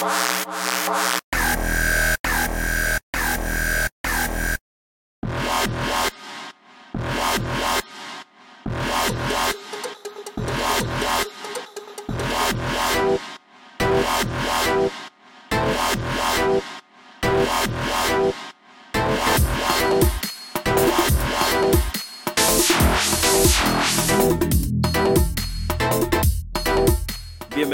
Bye. 0.00 1.19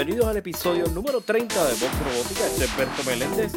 Bienvenidos 0.07 0.31
al 0.31 0.37
episodio 0.37 0.87
número 0.87 1.19
30 1.19 1.53
de 1.53 1.71
Vox 1.71 1.99
Robótica. 1.99 2.45
Este 2.47 2.63
es 2.63 2.77
Berto 2.77 3.03
Meléndez 3.05 3.51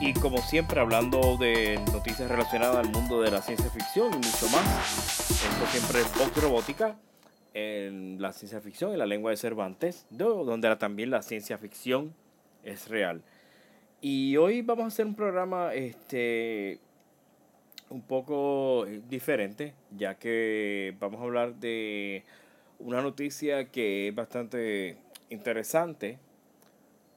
y 0.00 0.12
como 0.14 0.38
siempre 0.38 0.80
hablando 0.80 1.36
de 1.36 1.78
noticias 1.92 2.28
relacionadas 2.28 2.84
al 2.84 2.90
mundo 2.90 3.22
de 3.22 3.30
la 3.30 3.40
ciencia 3.40 3.70
ficción 3.70 4.12
y 4.12 4.16
mucho 4.16 4.48
más. 4.50 5.30
Esto 5.30 5.66
siempre 5.70 6.00
es 6.00 6.18
Vox 6.18 6.42
Robótica 6.42 6.98
en 7.52 8.20
la 8.20 8.32
ciencia 8.32 8.60
ficción, 8.60 8.90
en 8.90 8.98
la 8.98 9.06
lengua 9.06 9.30
de 9.30 9.36
Cervantes, 9.36 10.04
donde 10.10 10.74
también 10.74 11.10
la 11.10 11.22
ciencia 11.22 11.58
ficción 11.58 12.12
es 12.64 12.88
real. 12.88 13.22
Y 14.00 14.36
hoy 14.36 14.62
vamos 14.62 14.86
a 14.86 14.88
hacer 14.88 15.06
un 15.06 15.14
programa 15.14 15.74
este, 15.74 16.80
un 17.88 18.02
poco 18.02 18.84
diferente, 19.08 19.74
ya 19.96 20.16
que 20.16 20.96
vamos 20.98 21.20
a 21.20 21.22
hablar 21.22 21.54
de 21.54 22.24
una 22.80 23.00
noticia 23.00 23.70
que 23.70 24.08
es 24.08 24.14
bastante 24.16 25.03
interesante. 25.34 26.18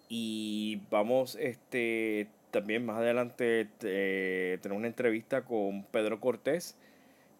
Y 0.09 0.81
vamos 0.89 1.35
este 1.35 2.27
también 2.51 2.85
más 2.85 2.97
adelante 2.97 3.67
eh, 3.81 4.57
tener 4.61 4.77
una 4.77 4.87
entrevista 4.87 5.43
con 5.43 5.83
Pedro 5.83 6.19
Cortés, 6.19 6.75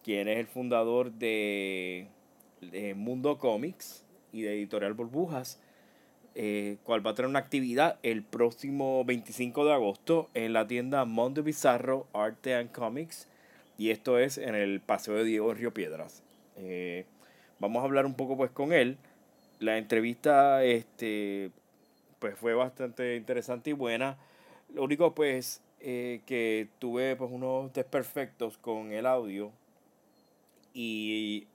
quien 0.04 0.28
es 0.28 0.38
el 0.38 0.46
fundador 0.46 1.12
de, 1.12 2.08
Mundo 2.96 3.38
Comics 3.38 4.04
y 4.32 4.42
de 4.42 4.54
Editorial 4.54 4.92
Burbujas, 4.92 5.60
eh, 6.34 6.76
cual 6.84 7.04
va 7.06 7.12
a 7.12 7.14
tener 7.14 7.28
una 7.28 7.38
actividad 7.38 7.98
el 8.02 8.22
próximo 8.22 9.04
25 9.04 9.64
de 9.64 9.72
agosto 9.72 10.28
en 10.34 10.52
la 10.52 10.66
tienda 10.66 11.04
Mundo 11.04 11.42
Bizarro 11.42 12.06
Arte 12.12 12.54
and 12.54 12.70
Comics. 12.70 13.28
Y 13.78 13.90
esto 13.90 14.18
es 14.18 14.38
en 14.38 14.54
el 14.54 14.80
Paseo 14.80 15.14
de 15.14 15.24
Diego 15.24 15.54
Río 15.54 15.72
Piedras. 15.72 16.22
Eh, 16.56 17.06
vamos 17.60 17.82
a 17.82 17.84
hablar 17.86 18.06
un 18.06 18.14
poco 18.14 18.36
pues 18.36 18.50
con 18.50 18.72
él 18.72 18.98
la 19.60 19.78
entrevista 19.78 20.64
este, 20.64 21.50
pues 22.18 22.36
fue 22.38 22.54
bastante 22.54 23.16
interesante 23.16 23.70
y 23.70 23.72
buena. 23.72 24.18
Lo 24.72 24.82
único 24.84 25.14
pues 25.14 25.62
eh, 25.80 26.22
que 26.26 26.68
tuve 26.78 27.16
pues 27.16 27.30
unos 27.32 27.72
desperfectos 27.72 28.58
con 28.58 28.92
el 28.92 29.06
audio 29.06 29.52
y 30.74 31.46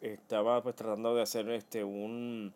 estaba 0.00 0.62
pues 0.62 0.76
tratando 0.76 1.14
de 1.14 1.22
hacer 1.22 1.48
este 1.50 1.84
un 1.84 2.54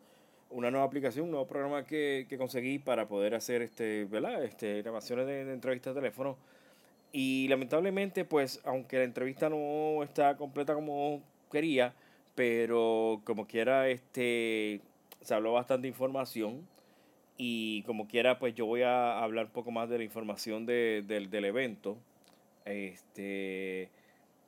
una 0.50 0.70
nueva 0.70 0.86
aplicación, 0.86 1.24
un 1.24 1.32
nuevo 1.32 1.48
programa 1.48 1.84
que, 1.84 2.26
conseguí 2.38 2.78
para 2.78 3.08
poder 3.08 3.34
hacer 3.34 3.62
este, 3.62 4.04
¿verdad? 4.04 4.44
Este, 4.44 4.82
grabaciones 4.82 5.26
de, 5.26 5.44
de 5.44 5.52
entrevistas 5.52 5.94
de 5.94 6.00
teléfono. 6.00 6.36
Y 7.12 7.48
lamentablemente, 7.48 8.24
pues, 8.24 8.60
aunque 8.64 8.98
la 8.98 9.04
entrevista 9.04 9.48
no 9.48 10.02
está 10.04 10.36
completa 10.36 10.74
como 10.74 11.22
quería, 11.50 11.94
pero 12.34 13.20
como 13.24 13.46
quiera, 13.46 13.88
este, 13.88 14.80
se 15.24 15.34
habló 15.34 15.52
bastante 15.52 15.88
información 15.88 16.66
y 17.36 17.82
como 17.82 18.06
quiera, 18.06 18.38
pues 18.38 18.54
yo 18.54 18.66
voy 18.66 18.82
a 18.82 19.22
hablar 19.22 19.46
un 19.46 19.52
poco 19.52 19.70
más 19.70 19.88
de 19.88 19.98
la 19.98 20.04
información 20.04 20.66
de, 20.66 21.04
del 21.06 21.44
evento. 21.44 21.96
Este, 22.64 23.90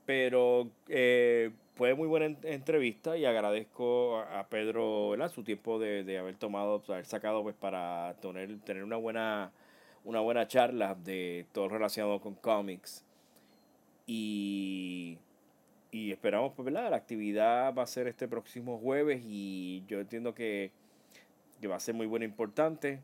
pero 0.06 0.70
eh, 0.88 1.50
fue 1.74 1.94
muy 1.94 2.06
buena 2.06 2.26
entrevista 2.42 3.16
y 3.16 3.24
agradezco 3.24 4.18
a, 4.20 4.46
Pedro 4.48 5.14
su 5.28 5.42
tiempo 5.42 5.78
de, 5.78 6.04
de, 6.04 6.18
haber 6.18 6.36
tomado, 6.36 6.82
haber 6.88 7.06
sacado 7.06 7.42
pues 7.42 7.56
para 7.56 8.14
tener, 8.20 8.60
tener 8.60 8.84
una 8.84 8.96
buena 8.96 9.52
una 10.06 10.20
buena 10.20 10.46
charla 10.46 10.94
de 10.94 11.46
todo 11.52 11.68
relacionado 11.68 12.20
con 12.20 12.34
cómics. 12.36 13.04
Y 14.06 15.18
y 15.96 16.12
esperamos, 16.12 16.52
pues, 16.54 16.66
¿verdad? 16.66 16.90
La 16.90 16.96
actividad 16.98 17.74
va 17.74 17.82
a 17.82 17.86
ser 17.86 18.06
este 18.06 18.28
próximo 18.28 18.78
jueves 18.78 19.22
y 19.26 19.82
yo 19.88 19.98
entiendo 19.98 20.34
que, 20.34 20.70
va 21.68 21.76
a 21.76 21.80
ser 21.80 21.94
muy 21.94 22.06
buena 22.06 22.26
e 22.26 22.28
importante. 22.28 23.00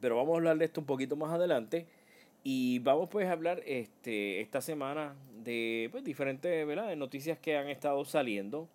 Pero 0.00 0.16
vamos 0.16 0.34
a 0.34 0.36
hablar 0.36 0.58
de 0.58 0.66
esto 0.66 0.80
un 0.80 0.86
poquito 0.86 1.16
más 1.16 1.32
adelante. 1.32 1.86
Y 2.44 2.78
vamos 2.78 3.08
pues 3.10 3.26
a 3.26 3.32
hablar 3.32 3.62
este, 3.66 4.40
esta 4.40 4.60
semana 4.60 5.16
de 5.42 5.88
pues, 5.90 6.04
diferentes 6.04 6.64
¿verdad? 6.66 6.94
noticias 6.94 7.36
que 7.38 7.56
han 7.56 7.68
estado 7.68 8.04
saliendo. 8.04 8.68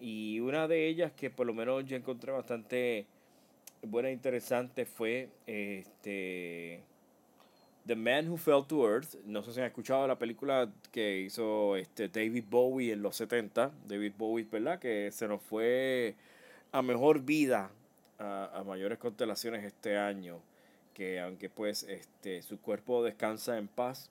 Y 0.00 0.40
una 0.40 0.66
de 0.66 0.88
ellas 0.88 1.12
que 1.12 1.30
por 1.30 1.46
lo 1.46 1.54
menos 1.54 1.84
yo 1.84 1.96
encontré 1.96 2.32
bastante 2.32 3.06
buena 3.82 4.08
e 4.08 4.12
interesante 4.12 4.84
fue 4.84 5.28
este 5.46 6.82
The 7.86 7.96
Man 7.96 8.28
Who 8.28 8.36
Fell 8.36 8.64
to 8.66 8.88
Earth. 8.88 9.16
No 9.24 9.42
sé 9.42 9.52
si 9.52 9.60
han 9.60 9.66
escuchado 9.66 10.06
la 10.06 10.18
película 10.18 10.70
que 10.92 11.20
hizo 11.20 11.76
este 11.76 12.08
David 12.08 12.44
Bowie 12.48 12.92
en 12.92 13.02
los 13.02 13.16
70. 13.16 13.72
David 13.86 14.12
Bowie, 14.16 14.46
¿verdad? 14.50 14.78
Que 14.78 15.10
se 15.10 15.26
nos 15.26 15.42
fue 15.42 16.14
a 16.70 16.82
mejor 16.82 17.20
vida, 17.20 17.70
a, 18.18 18.62
mayores 18.66 18.98
constelaciones 18.98 19.64
este 19.64 19.98
año. 19.98 20.38
Que 20.94 21.20
aunque 21.20 21.48
pues 21.48 21.84
este, 21.84 22.42
su 22.42 22.60
cuerpo 22.60 23.02
descansa 23.02 23.58
en 23.58 23.66
paz, 23.66 24.10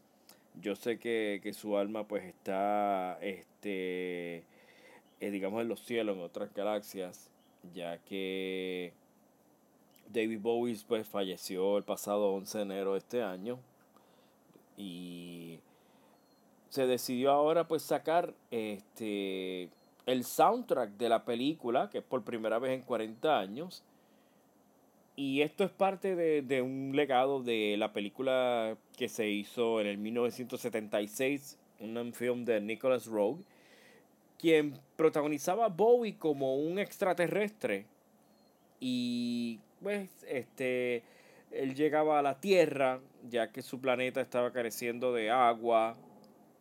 yo 0.60 0.76
sé 0.76 1.00
que, 1.00 1.40
su 1.56 1.78
alma 1.78 2.08
pues 2.08 2.24
está, 2.26 3.18
este, 3.22 4.44
eh, 5.20 5.32
digamos, 5.32 5.62
en 5.62 5.70
los 5.70 5.86
cielos, 5.86 6.18
en 6.18 6.24
otras 6.24 6.54
galaxias, 6.54 7.30
ya 7.74 8.00
que 8.00 8.94
David 10.12 10.40
Bowie 10.40 10.78
pues, 10.88 11.08
falleció 11.08 11.78
el 11.78 11.84
pasado 11.84 12.34
11 12.34 12.58
de 12.58 12.64
enero 12.64 12.92
de 12.94 13.00
este 13.00 13.24
año 13.24 13.60
y 14.78 15.60
se 16.70 16.88
decidió 16.88 17.32
ahora 17.32 17.68
pues 17.68 17.84
sacar 17.84 18.34
este 18.50 19.70
el 20.06 20.24
soundtrack 20.24 20.92
de 20.92 21.10
la 21.10 21.26
película, 21.26 21.90
que 21.90 22.00
es 22.00 22.04
por 22.04 22.24
primera 22.24 22.60
vez 22.60 22.72
en 22.72 22.82
40 22.82 23.40
años. 23.40 23.84
Y 25.16 25.42
esto 25.42 25.64
es 25.64 25.72
parte 25.72 26.16
de, 26.16 26.42
de 26.42 26.62
un 26.62 26.94
legado 26.96 27.44
de 27.44 27.76
la 27.78 27.94
película 27.94 28.78
que 28.98 29.10
se 29.10 29.30
hizo 29.30 29.80
en 29.80 29.88
el 29.88 29.98
1976, 29.98 31.58
un 31.82 32.14
film 32.14 32.46
de 32.46 32.60
Nicholas 32.62 33.06
Rogue, 33.06 33.44
quien 34.40 34.80
protagonizaba 34.96 35.66
a 35.66 35.70
Bowie 35.70 36.18
como 36.18 36.56
un 36.56 36.80
extraterrestre. 36.80 37.86
Y 38.80 39.60
pues 39.82 40.10
este 40.28 41.04
él 41.52 41.76
llegaba 41.76 42.20
a 42.20 42.22
la 42.22 42.40
Tierra, 42.40 43.00
ya 43.30 43.52
que 43.52 43.62
su 43.62 43.82
planeta 43.82 44.22
estaba 44.22 44.52
careciendo 44.52 45.14
de 45.14 45.30
agua, 45.30 45.98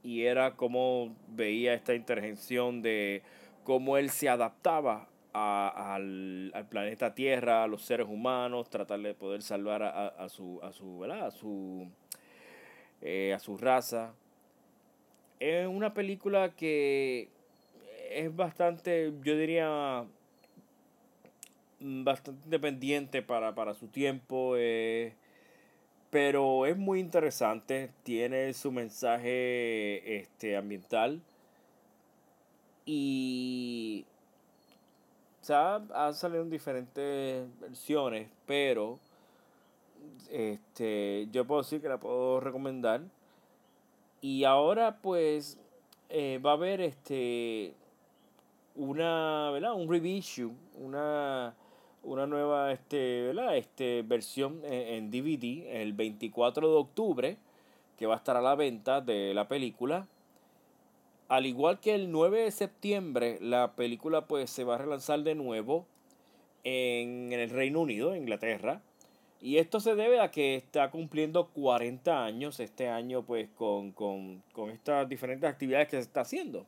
y 0.03 0.23
era 0.23 0.57
como 0.57 1.15
veía 1.29 1.75
esta 1.75 1.95
intervención 1.95 2.83
de 2.83 3.23
cómo 3.65 3.97
él 3.99 4.11
se 4.11 4.29
adaptaba 4.29 5.09
al, 5.33 6.53
planeta 6.69 7.15
Tierra, 7.15 7.65
a 7.65 7.67
los 7.69 7.83
seres 7.83 8.09
humanos, 8.09 8.69
tratar 8.69 9.01
de 9.01 9.15
poder 9.15 9.43
salvar 9.43 9.83
a, 9.83 10.29
su, 10.29 10.61
a 10.63 10.73
su, 10.73 11.05
A 11.05 11.31
su, 11.31 11.89
eh, 13.01 13.33
a 13.35 13.39
su 13.39 13.57
raza. 13.57 14.13
Es 15.39 15.67
una 15.67 15.95
película 15.95 16.51
que 16.51 17.29
es 18.11 18.35
bastante, 18.35 19.13
yo 19.23 19.37
diría, 19.37 20.05
bastante 21.81 22.45
independiente 22.45 23.23
para, 23.23 23.55
para 23.55 23.75
su 23.75 23.89
tiempo, 23.89 24.55
eh, 24.57 25.15
pero 26.11 26.67
es 26.67 26.77
muy 26.77 27.01
interesante, 27.01 27.91
tiene 28.03 28.53
su 28.53 28.73
mensaje 28.73 30.19
este, 30.21 30.57
ambiental 30.57 31.21
y 32.85 34.05
o 35.41 35.45
sea, 35.45 35.81
han 35.95 36.15
salido 36.15 36.43
en 36.43 36.51
diferentes 36.51 37.49
versiones, 37.61 38.29
pero 38.47 38.99
este, 40.31 41.29
yo 41.33 41.47
puedo 41.47 41.63
decir 41.63 41.81
que 41.81 41.89
la 41.89 41.99
puedo 41.99 42.41
recomendar. 42.41 43.03
Y 44.21 44.45
ahora 44.45 44.99
pues 45.01 45.59
eh, 46.11 46.39
va 46.45 46.51
a 46.51 46.55
haber 46.55 46.83
este 46.83 47.75
una, 48.75 49.51
¿verdad? 49.51 49.75
Un 49.75 49.89
revision, 49.89 50.57
una 50.79 51.55
una 52.03 52.27
nueva 52.27 52.73
este, 52.73 53.31
Este, 53.57 54.03
versión 54.03 54.61
en, 54.65 55.11
DVD 55.11 55.83
el 55.83 55.93
24 55.93 56.69
de 56.69 56.77
octubre, 56.77 57.37
que 57.99 58.07
va 58.07 58.15
a 58.15 58.19
estar 58.19 58.37
a 58.37 58.41
la 58.41 58.55
venta 58.55 59.01
de 59.01 59.35
la 59.35 59.49
película. 59.49 60.07
Al 61.29 61.47
igual 61.47 61.79
que 61.79 61.95
el 61.95 62.11
9 62.11 62.45
de 62.45 62.51
septiembre, 62.51 63.39
la 63.41 63.73
película 63.73 64.27
pues 64.27 64.51
se 64.51 64.65
va 64.65 64.75
a 64.75 64.79
relanzar 64.79 65.23
de 65.23 65.35
nuevo 65.35 65.87
en, 66.65 67.33
el 67.33 67.51
Reino 67.51 67.81
Unido, 67.81 68.17
Inglaterra. 68.17 68.81
Y 69.41 69.57
esto 69.59 69.81
se 69.81 69.95
debe 69.95 70.21
a 70.21 70.31
que 70.31 70.57
está 70.57 70.91
cumpliendo 70.91 71.49
40 71.49 72.25
años 72.25 72.61
este 72.61 72.89
año 72.89 73.23
pues 73.23 73.49
con, 73.57 73.93
con, 73.93 74.43
con 74.53 74.71
estas 74.71 75.09
diferentes 75.09 75.49
actividades 75.49 75.89
que 75.89 75.97
se 75.97 76.03
está 76.03 76.23
haciendo. 76.23 76.67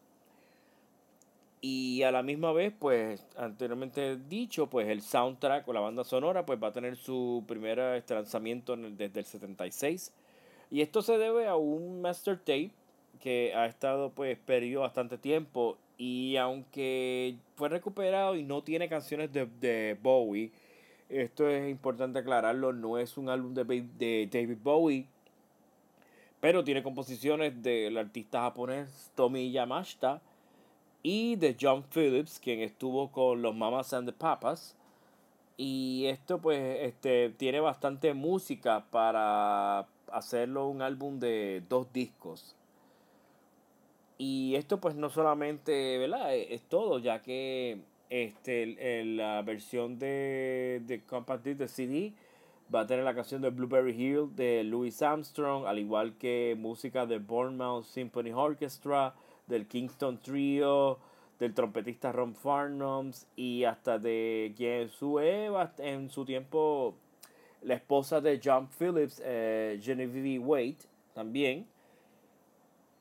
Y 1.65 2.03
a 2.03 2.11
la 2.11 2.25
misma 2.25 2.53
vez, 2.53 2.75
pues, 2.77 3.25
anteriormente 3.37 4.17
dicho, 4.29 4.67
pues 4.69 4.89
el 4.89 5.01
soundtrack 5.01 5.69
o 5.69 5.73
la 5.73 5.79
banda 5.79 6.03
sonora, 6.03 6.45
pues 6.45 6.61
va 6.61 6.69
a 6.69 6.73
tener 6.73 6.97
su 6.97 7.45
primer 7.47 7.79
lanzamiento 8.09 8.77
desde 8.77 9.21
el 9.21 9.25
76. 9.25 10.13
Y 10.73 10.81
esto 10.81 11.03
se 11.03 11.19
debe 11.19 11.47
a 11.47 11.55
un 11.55 12.03
master 12.03 12.37
tape 12.37 12.73
que 13.21 13.55
ha 13.55 13.67
estado, 13.67 14.11
pues, 14.11 14.37
perdido 14.39 14.81
bastante 14.81 15.19
tiempo. 15.19 15.79
Y 15.97 16.37
aunque 16.37 17.37
fue 17.55 17.69
recuperado 17.69 18.35
y 18.35 18.43
no 18.43 18.63
tiene 18.65 18.89
canciones 18.89 19.33
de, 19.33 19.47
de 19.61 19.97
Bowie, 20.03 20.51
esto 21.09 21.49
es 21.49 21.71
importante 21.71 22.19
aclararlo, 22.19 22.73
no 22.73 22.99
es 22.99 23.17
un 23.17 23.29
álbum 23.29 23.55
de, 23.55 23.63
de 23.65 24.29
David 24.33 24.59
Bowie, 24.65 25.07
pero 26.41 26.65
tiene 26.65 26.83
composiciones 26.83 27.63
del 27.63 27.97
artista 27.99 28.41
japonés 28.41 29.13
Tomi 29.15 29.53
Yamashita 29.53 30.21
y 31.03 31.37
de 31.37 31.57
John 31.61 31.85
Phillips, 31.93 32.39
quien 32.39 32.61
estuvo 32.61 33.11
con 33.11 33.43
los 33.43 33.55
Mamas 33.55 33.93
and 33.93 34.09
the 34.09 34.13
Papas. 34.13 34.77
Y 35.57 36.07
esto 36.07 36.41
pues 36.41 36.79
este, 36.81 37.31
tiene 37.31 37.61
bastante 37.61 38.15
música 38.15 38.87
para 38.91 39.87
hacerlo 40.11 40.69
un 40.69 40.83
álbum 40.83 41.19
de 41.19 41.63
dos 41.69 41.93
discos. 41.93 42.57
Y 44.19 44.55
esto 44.55 44.81
pues 44.81 44.95
no 44.95 45.11
solamente, 45.11 45.99
¿verdad? 45.99 46.35
Es, 46.37 46.63
todo, 46.63 46.99
ya 46.99 47.23
que 47.23 47.81
este, 48.09 49.05
la 49.05 49.43
versión 49.43 49.99
de, 49.99 50.83
de 50.87 51.03
Compact 51.05 51.45
Disc 51.45 51.59
de 51.59 51.69
CD 51.69 52.13
va 52.73 52.81
a 52.81 52.87
tener 52.87 53.05
la 53.05 53.15
canción 53.15 53.43
de 53.43 53.51
Blueberry 53.51 53.93
Hill 53.93 54.35
de 54.35 54.65
Louis 54.65 55.03
Armstrong, 55.03 55.67
al 55.67 55.79
igual 55.79 56.17
que 56.19 56.57
música 56.59 57.05
de 57.07 57.19
Bournemouth 57.19 57.85
Symphony 57.85 58.33
Orchestra, 58.33 59.15
del 59.47 59.67
Kingston 59.67 60.21
Trio, 60.23 60.99
del 61.39 61.55
trompetista 61.55 62.13
Ron 62.13 62.35
Farnhams 62.35 63.27
y 63.37 63.65
hasta 63.65 63.99
de 63.99 64.55
quien 64.57 64.89
fue 64.89 65.51
en 65.79 66.09
su 66.11 66.25
tiempo 66.25 66.95
la 67.63 67.75
esposa 67.75 68.21
de 68.21 68.41
John 68.43 68.69
Phillips, 68.69 69.21
eh, 69.25 69.81
Genevieve 69.83 70.39
Waite, 70.39 70.87
también. 71.15 71.67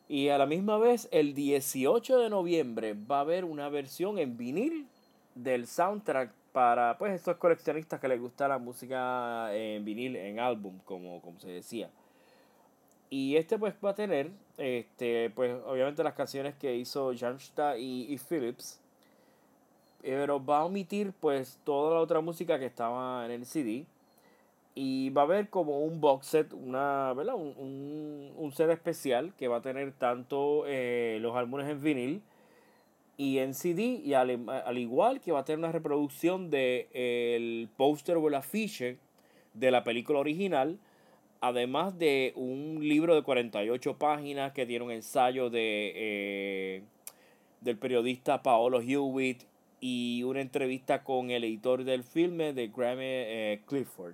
Y 0.07 0.29
a 0.29 0.37
la 0.37 0.45
misma 0.45 0.77
vez, 0.77 1.07
el 1.11 1.33
18 1.33 2.19
de 2.19 2.29
noviembre 2.29 2.93
va 2.93 3.17
a 3.17 3.21
haber 3.21 3.45
una 3.45 3.69
versión 3.69 4.17
en 4.19 4.37
vinil 4.37 4.87
del 5.35 5.67
soundtrack 5.67 6.33
para 6.51 6.97
pues 6.97 7.13
estos 7.13 7.37
coleccionistas 7.37 7.99
que 7.99 8.07
les 8.07 8.19
gusta 8.19 8.47
la 8.47 8.57
música 8.57 9.55
en 9.55 9.85
vinil, 9.85 10.15
en 10.17 10.39
álbum, 10.39 10.79
como, 10.83 11.21
como 11.21 11.39
se 11.39 11.49
decía. 11.49 11.89
Y 13.11 13.35
este 13.35 13.59
pues 13.59 13.75
va 13.85 13.91
a 13.91 13.95
tener, 13.95 14.31
este, 14.57 15.29
pues 15.31 15.53
obviamente 15.67 16.01
las 16.01 16.15
canciones 16.15 16.55
que 16.55 16.75
hizo 16.75 17.11
Jamsta 17.15 17.77
y, 17.77 18.11
y 18.11 18.17
Phillips. 18.17 18.81
Pero 20.01 20.43
va 20.43 20.61
a 20.61 20.65
omitir 20.65 21.13
pues 21.19 21.59
toda 21.63 21.93
la 21.93 21.99
otra 21.99 22.21
música 22.21 22.57
que 22.57 22.65
estaba 22.65 23.25
en 23.25 23.31
el 23.31 23.45
CD. 23.45 23.85
Y 24.73 25.09
va 25.09 25.23
a 25.23 25.25
haber 25.25 25.49
como 25.49 25.81
un 25.81 25.99
box 26.01 26.25
set, 26.25 26.53
una, 26.53 27.13
¿verdad? 27.13 27.35
Un, 27.35 27.53
un, 27.57 28.33
un 28.37 28.51
set 28.53 28.69
especial 28.71 29.33
que 29.37 29.47
va 29.49 29.57
a 29.57 29.61
tener 29.61 29.91
tanto 29.91 30.63
eh, 30.65 31.19
los 31.21 31.35
álbumes 31.35 31.67
en 31.67 31.83
vinil 31.83 32.23
y 33.21 33.37
en 33.37 33.53
CD 33.53 34.01
y 34.03 34.15
al, 34.15 34.31
igual 34.79 35.21
que 35.21 35.31
va 35.31 35.41
a 35.41 35.45
tener 35.45 35.59
una 35.59 35.71
reproducción 35.71 36.49
de 36.49 36.87
el 36.93 37.69
póster 37.77 38.17
o 38.17 38.27
el 38.27 38.33
afiche 38.33 38.97
de 39.53 39.69
la 39.69 39.83
película 39.83 40.17
original 40.17 40.79
además 41.41 41.97
de 41.97 42.33
un 42.35 42.77
libro 42.81 43.15
de 43.15 43.23
48 43.23 43.97
páginas 43.97 44.53
que 44.53 44.65
tiene 44.65 44.85
un 44.85 44.91
ensayo 44.91 45.49
de 45.49 45.91
eh, 45.95 46.83
del 47.59 47.77
periodista 47.77 48.41
Paolo 48.41 48.81
Hewitt 48.81 49.43
y 49.79 50.23
una 50.23 50.41
entrevista 50.41 51.03
con 51.03 51.31
el 51.31 51.43
editor 51.43 51.83
del 51.83 52.03
filme 52.03 52.53
de 52.53 52.67
Grammy 52.67 53.03
eh, 53.03 53.61
Clifford 53.67 54.13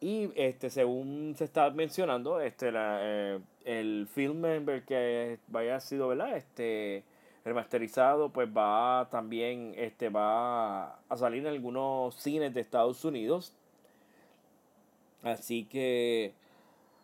y 0.00 0.30
este 0.34 0.70
según 0.70 1.34
se 1.36 1.44
está 1.44 1.70
mencionando 1.70 2.40
este 2.40 2.72
la, 2.72 2.98
eh, 3.02 3.38
el 3.64 4.08
filme 4.12 4.82
que 4.86 5.38
vaya 5.48 5.78
sido 5.78 6.08
verdad 6.08 6.36
este 6.36 7.04
remasterizado, 7.44 8.30
pues 8.30 8.48
va 8.48 9.08
también 9.10 9.74
este, 9.76 10.08
va 10.08 10.94
a 11.08 11.16
salir 11.16 11.40
en 11.40 11.48
algunos 11.48 12.14
cines 12.16 12.54
de 12.54 12.60
Estados 12.60 13.04
Unidos. 13.04 13.52
Así 15.22 15.64
que, 15.64 16.34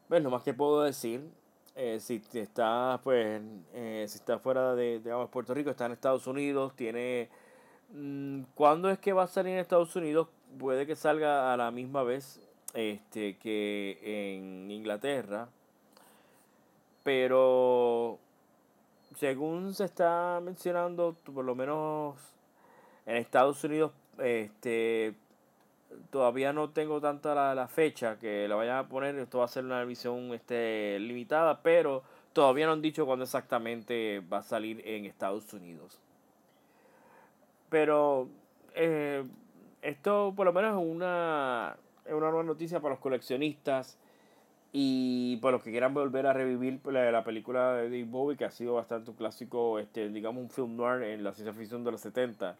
bueno, 0.08 0.30
más 0.30 0.42
que 0.42 0.54
puedo 0.54 0.82
decir, 0.82 1.22
eh, 1.76 2.00
si 2.00 2.22
está 2.34 3.00
pues, 3.04 3.40
eh, 3.72 4.04
si 4.08 4.18
está 4.18 4.38
fuera 4.38 4.74
de, 4.74 5.00
digamos, 5.00 5.30
Puerto 5.30 5.54
Rico, 5.54 5.70
está 5.70 5.86
en 5.86 5.92
Estados 5.92 6.26
Unidos, 6.26 6.74
tiene... 6.74 7.28
Mm, 7.90 8.42
¿Cuándo 8.54 8.90
es 8.90 8.98
que 8.98 9.12
va 9.12 9.24
a 9.24 9.26
salir 9.28 9.52
en 9.54 9.60
Estados 9.60 9.94
Unidos? 9.96 10.28
Puede 10.58 10.86
que 10.86 10.96
salga 10.96 11.52
a 11.52 11.56
la 11.56 11.70
misma 11.70 12.02
vez 12.02 12.40
este, 12.74 13.38
que 13.38 13.98
en 14.02 14.70
Inglaterra. 14.70 15.48
Pero 17.04 18.18
según 19.16 19.74
se 19.74 19.84
está 19.84 20.40
mencionando, 20.42 21.16
por 21.24 21.44
lo 21.44 21.54
menos 21.54 22.16
en 23.06 23.16
Estados 23.16 23.62
Unidos, 23.64 23.92
este 24.18 25.14
todavía 26.10 26.52
no 26.52 26.70
tengo 26.70 27.00
tanta 27.00 27.34
la, 27.34 27.54
la, 27.54 27.68
fecha 27.68 28.18
que 28.18 28.48
la 28.48 28.54
vayan 28.54 28.78
a 28.78 28.88
poner. 28.88 29.16
Esto 29.16 29.38
va 29.38 29.44
a 29.44 29.48
ser 29.48 29.64
una 29.64 29.84
visión 29.84 30.32
este, 30.32 30.98
limitada, 31.00 31.62
pero 31.62 32.02
todavía 32.32 32.66
no 32.66 32.72
han 32.72 32.82
dicho 32.82 33.06
cuándo 33.06 33.24
exactamente 33.24 34.20
va 34.32 34.38
a 34.38 34.42
salir 34.42 34.82
en 34.86 35.04
Estados 35.04 35.52
Unidos. 35.52 36.00
Pero 37.68 38.28
eh, 38.74 39.24
esto 39.82 40.32
por 40.36 40.46
lo 40.46 40.52
menos 40.52 40.80
es 40.80 40.90
una, 40.90 41.76
es 42.04 42.12
una 42.12 42.28
nueva 42.28 42.44
noticia 42.44 42.80
para 42.80 42.94
los 42.94 43.00
coleccionistas 43.00 43.98
y 44.72 45.38
por 45.38 45.52
los 45.52 45.62
que 45.62 45.70
quieran 45.70 45.94
volver 45.94 46.26
a 46.26 46.32
revivir 46.32 46.80
la, 46.86 47.24
película 47.24 47.72
de 47.74 47.84
Dave 47.84 48.04
Bowie, 48.04 48.36
que 48.36 48.44
ha 48.44 48.50
sido 48.50 48.74
bastante 48.74 49.10
un 49.10 49.16
clásico, 49.16 49.78
este, 49.78 50.08
digamos 50.10 50.42
un 50.42 50.50
film 50.50 50.76
noir 50.76 51.02
en 51.02 51.24
la 51.24 51.32
ciencia 51.32 51.54
ficción 51.54 51.84
de 51.84 51.92
los 51.92 52.00
70. 52.02 52.56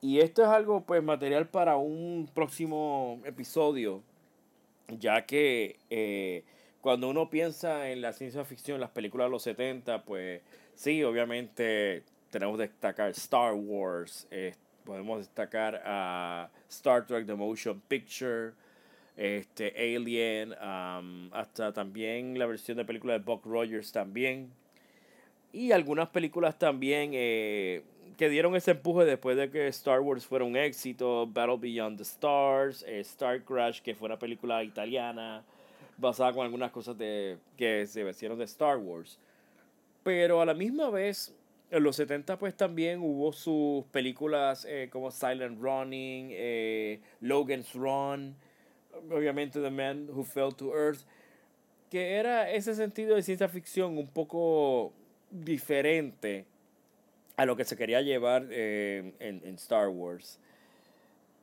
Y 0.00 0.20
esto 0.20 0.42
es 0.42 0.48
algo, 0.48 0.82
pues, 0.82 1.02
material 1.02 1.48
para 1.48 1.76
un 1.76 2.30
próximo 2.32 3.20
episodio, 3.24 4.02
ya 4.88 5.26
que 5.26 5.76
eh, 5.90 6.44
cuando 6.80 7.08
uno 7.08 7.28
piensa 7.30 7.90
en 7.90 8.00
la 8.00 8.12
ciencia 8.12 8.44
ficción, 8.44 8.80
las 8.80 8.90
películas 8.90 9.26
de 9.26 9.30
los 9.30 9.42
70, 9.42 10.04
pues 10.04 10.40
sí, 10.74 11.02
obviamente 11.02 12.04
tenemos 12.30 12.56
que 12.56 12.62
destacar 12.62 13.10
Star 13.10 13.54
Wars, 13.54 14.28
eh, 14.30 14.54
podemos 14.84 15.18
destacar 15.18 15.82
a 15.84 16.48
Star 16.68 17.04
Trek 17.04 17.26
The 17.26 17.34
Motion 17.34 17.82
Picture, 17.88 18.52
este, 19.16 19.74
Alien, 19.76 20.54
hasta 21.32 21.72
también 21.72 22.38
la 22.38 22.46
versión 22.46 22.76
de 22.76 22.84
película 22.84 23.14
de 23.14 23.18
Buck 23.18 23.44
Rogers 23.44 23.90
también. 23.90 24.52
Y 25.52 25.72
algunas 25.72 26.08
películas 26.10 26.56
también 26.58 27.10
eh, 27.14 27.82
que 28.18 28.28
dieron 28.28 28.56
ese 28.56 28.72
empuje 28.72 29.04
después 29.04 29.36
de 29.36 29.48
que 29.48 29.68
Star 29.68 30.00
Wars 30.00 30.26
fuera 30.26 30.44
un 30.44 30.56
éxito. 30.56 31.24
Battle 31.28 31.56
Beyond 31.56 31.98
the 31.98 32.02
Stars, 32.02 32.84
eh, 32.86 32.98
Star 33.00 33.44
Crash, 33.44 33.80
que 33.80 33.94
fue 33.94 34.06
una 34.06 34.18
película 34.18 34.64
italiana 34.64 35.44
basada 35.96 36.32
con 36.32 36.44
algunas 36.44 36.72
cosas 36.72 36.98
de, 36.98 37.38
que 37.56 37.86
se 37.86 38.02
hicieron 38.02 38.36
de 38.36 38.44
Star 38.44 38.76
Wars. 38.78 39.20
Pero 40.02 40.40
a 40.40 40.46
la 40.46 40.52
misma 40.52 40.90
vez, 40.90 41.32
en 41.70 41.84
los 41.84 41.94
70 41.94 42.40
pues 42.40 42.56
también 42.56 43.00
hubo 43.00 43.32
sus 43.32 43.84
películas 43.92 44.66
eh, 44.68 44.88
como 44.90 45.12
Silent 45.12 45.60
Running, 45.60 47.00
Logan's 47.20 47.72
Run, 47.72 48.34
obviamente 49.12 49.60
The 49.60 49.70
Man 49.70 50.08
Who 50.10 50.24
Fell 50.24 50.52
to 50.56 50.74
Earth, 50.74 51.02
que 51.88 52.14
era 52.14 52.50
ese 52.50 52.74
sentido 52.74 53.14
de 53.14 53.22
ciencia 53.22 53.48
ficción 53.48 53.96
un 53.96 54.08
poco 54.08 54.92
diferente 55.30 56.46
a 57.38 57.46
lo 57.46 57.56
que 57.56 57.64
se 57.64 57.76
quería 57.76 58.02
llevar 58.02 58.48
eh, 58.50 59.14
en, 59.20 59.40
en, 59.44 59.54
Star 59.54 59.88
Wars. 59.88 60.40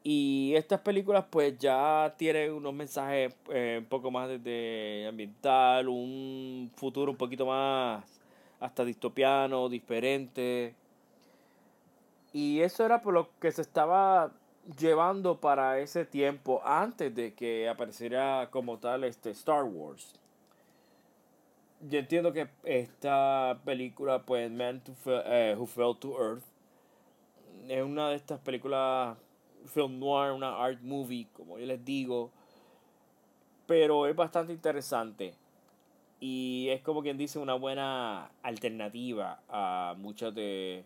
Y 0.04 0.54
estas 0.54 0.82
películas 0.82 1.26
pues 1.30 1.58
ya 1.58 2.14
tienen 2.18 2.52
unos 2.52 2.74
mensajes 2.74 3.34
eh, 3.50 3.78
un 3.80 3.86
poco 3.86 4.12
más 4.12 4.28
de 4.44 5.06
ambiental, 5.08 5.88
un 5.88 6.70
futuro 6.76 7.12
un 7.12 7.18
poquito 7.18 7.46
más 7.46 8.04
hasta 8.60 8.84
distopiano, 8.84 9.70
diferente. 9.70 10.76
Y 12.34 12.60
eso 12.60 12.86
era 12.86 13.02
por 13.02 13.14
lo 13.14 13.30
que 13.40 13.54
se 13.54 13.62
estaba 13.62 14.34
llevando 14.78 15.40
para 15.40 15.80
ese 15.80 16.04
tiempo 16.04 16.62
antes 16.66 17.16
de 17.16 17.34
que 17.34 17.70
apareciera 17.70 18.50
como 18.52 18.78
tal 18.80 19.06
este 19.06 19.30
Star 19.30 19.64
Wars. 19.64 20.14
Yo 21.88 22.00
entiendo 22.00 22.34
que 22.34 22.48
esta 22.64 23.60
película, 23.64 24.24
pues 24.24 24.50
Man 24.52 24.82
to 24.84 24.94
eh, 25.06 25.56
Who 25.58 25.68
Fell 25.68 25.96
to 26.00 26.18
Earth, 26.20 26.44
es 27.68 27.84
una 27.84 28.10
de 28.10 28.16
estas 28.16 28.40
películas 28.40 29.18
film 29.68 30.00
noir, 30.00 30.32
una 30.32 30.64
art 30.64 30.82
movie, 30.82 31.28
como 31.34 31.60
yo 31.60 31.66
les 31.66 31.84
digo. 31.86 32.32
Pero 33.68 34.08
es 34.08 34.16
bastante 34.16 34.54
interesante. 34.54 35.36
Y 36.20 36.70
es 36.70 36.82
como 36.82 37.04
quien 37.04 37.18
dice 37.18 37.40
una 37.40 37.56
buena 37.56 38.32
alternativa 38.42 39.42
a 39.50 39.96
muchas 39.98 40.34
de, 40.34 40.86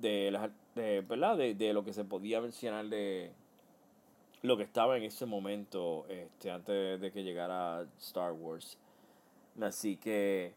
de 0.00 0.30
las 0.30 0.50
de, 0.74 1.00
¿verdad? 1.02 1.36
De, 1.36 1.54
de 1.54 1.72
lo 1.72 1.84
que 1.84 1.92
se 1.92 2.04
podía 2.04 2.40
mencionar 2.40 2.86
de 2.86 3.32
lo 4.42 4.56
que 4.56 4.62
estaba 4.62 4.96
en 4.96 5.04
ese 5.04 5.26
momento 5.26 6.06
este, 6.08 6.50
antes 6.50 7.00
de 7.00 7.12
que 7.12 7.22
llegara 7.22 7.86
Star 7.98 8.32
Wars. 8.32 8.78
Así 9.62 9.96
que 9.96 10.54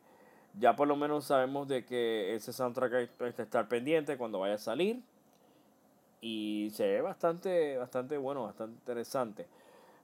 ya 0.59 0.75
por 0.75 0.87
lo 0.87 0.95
menos 0.95 1.25
sabemos 1.25 1.67
de 1.67 1.85
que 1.85 2.35
ese 2.35 2.53
soundtrack 2.53 2.93
hay 3.19 3.33
que 3.33 3.41
estar 3.41 3.67
pendiente 3.67 4.17
cuando 4.17 4.39
vaya 4.39 4.55
a 4.55 4.59
salir. 4.59 5.01
Y 6.21 6.71
se 6.73 6.87
ve 6.87 7.01
bastante, 7.01 7.77
bastante 7.77 8.17
bueno, 8.17 8.43
bastante 8.43 8.75
interesante. 8.75 9.47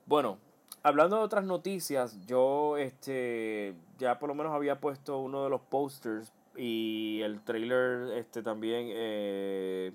Bueno, 0.05 0.39
hablando 0.83 1.17
de 1.17 1.23
otras 1.23 1.43
noticias, 1.43 2.25
yo 2.25 2.77
este 2.77 3.75
ya 3.99 4.17
por 4.19 4.29
lo 4.29 4.35
menos 4.35 4.53
había 4.53 4.79
puesto 4.79 5.19
uno 5.19 5.43
de 5.43 5.49
los 5.49 5.61
posters 5.61 6.31
y 6.55 7.21
el 7.21 7.41
trailer 7.41 8.17
este 8.17 8.41
también 8.41 8.87
eh, 8.89 9.91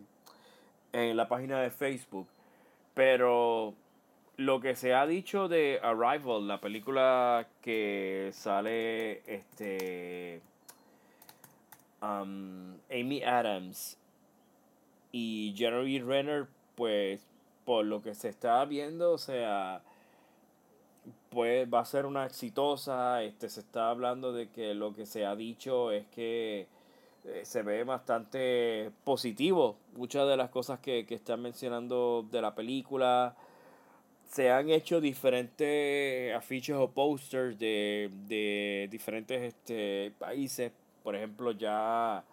en 0.93 1.17
la 1.17 1.29
página 1.29 1.61
de 1.61 1.71
Facebook. 1.71 2.29
Pero 2.95 3.75
lo 4.43 4.61
que 4.61 4.75
se 4.75 4.95
ha 4.95 5.07
dicho 5.07 5.49
de 5.49 5.79
Arrival, 5.83 6.49
la 6.49 6.61
película 6.61 7.47
que 7.61 8.31
sale 8.33 9.23
este 9.33 10.41
um, 12.03 12.75
Amy 12.91 13.23
Adams 13.23 13.97
y 15.13 15.55
Jeremy 15.57 16.01
Renner, 16.01 16.47
pues 16.75 17.25
por 17.65 17.85
lo 17.85 18.03
que 18.03 18.15
se 18.15 18.29
está 18.29 18.65
viendo, 18.65 19.13
o 19.13 19.19
sea, 19.19 19.83
pues 21.31 21.73
va 21.73 21.81
a 21.81 21.85
ser 21.85 22.07
una 22.07 22.27
exitosa, 22.27 23.23
este 23.23 23.49
se 23.49 23.61
está 23.61 23.91
hablando 23.91 24.33
de 24.33 24.51
que 24.51 24.75
lo 24.75 24.95
que 24.95 25.07
se 25.07 25.25
ha 25.25 25.37
dicho 25.37 25.93
es 25.93 26.07
que 26.09 26.67
eh, 27.25 27.43
se 27.45 27.63
ve 27.63 27.85
bastante 27.85 28.91
positivo 29.05 29.77
muchas 29.97 30.27
de 30.27 30.37
las 30.37 30.51
cosas 30.51 30.81
que, 30.81 31.07
que 31.07 31.15
están 31.15 31.41
mencionando 31.41 32.27
de 32.31 32.43
la 32.43 32.55
película 32.57 33.37
se 34.33 34.51
han 34.51 34.71
hecho 34.71 34.99
diferentes 34.99 36.35
afiches 36.35 36.75
o 36.75 36.91
posters 36.91 37.59
de, 37.59 38.11
de 38.27 38.89
diferentes 38.91 39.43
este, 39.43 40.11
países. 40.19 40.73
Por 41.03 41.15
ejemplo, 41.15 41.53
ya 41.53 42.25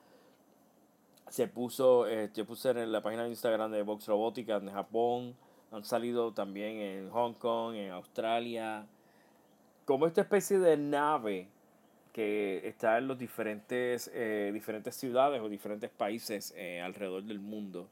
se 1.28 1.48
puso, 1.50 2.08
eh, 2.08 2.30
yo 2.34 2.46
puse 2.46 2.70
en 2.70 2.94
la 2.94 3.04
página 3.04 3.24
de 3.24 3.30
Instagram 3.30 3.72
de 3.72 3.82
Vox 3.82 4.08
Robótica 4.08 4.56
en 4.56 4.72
Japón, 4.72 5.36
han 5.72 5.84
salido 5.84 6.32
también 6.32 6.78
en 6.78 7.10
Hong 7.10 7.34
Kong, 7.34 7.76
en 7.76 7.92
Australia, 7.92 8.88
como 9.84 10.08
esta 10.08 10.22
especie 10.22 10.58
de 10.58 10.78
nave 10.78 11.50
que 12.14 12.66
está 12.66 12.98
en 12.98 13.10
los 13.10 13.20
diferentes, 13.20 14.10
eh, 14.14 14.52
diferentes 14.54 14.96
ciudades 14.96 15.42
o 15.42 15.50
diferentes 15.50 15.90
países 15.90 16.54
eh, 16.56 16.80
alrededor 16.80 17.24
del 17.24 17.40
mundo. 17.40 17.90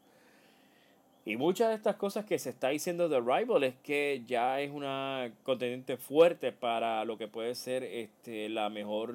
Y 1.28 1.36
muchas 1.36 1.68
de 1.68 1.76
estas 1.76 1.98
cosas 1.98 2.24
que 2.24 2.40
se 2.40 2.52
está 2.52 2.70
diciendo 2.70 3.10
de 3.10 3.20
Rival 3.20 3.66
es 3.66 3.76
que 3.84 4.24
ya 4.26 4.62
es 4.62 4.72
una 4.72 5.30
contendiente 5.44 5.98
fuerte 5.98 6.54
para 6.54 7.04
lo 7.04 7.18
que 7.18 7.28
puede 7.28 7.54
ser 7.54 7.84
este, 7.84 8.48
la 8.48 8.70
mejor 8.70 9.14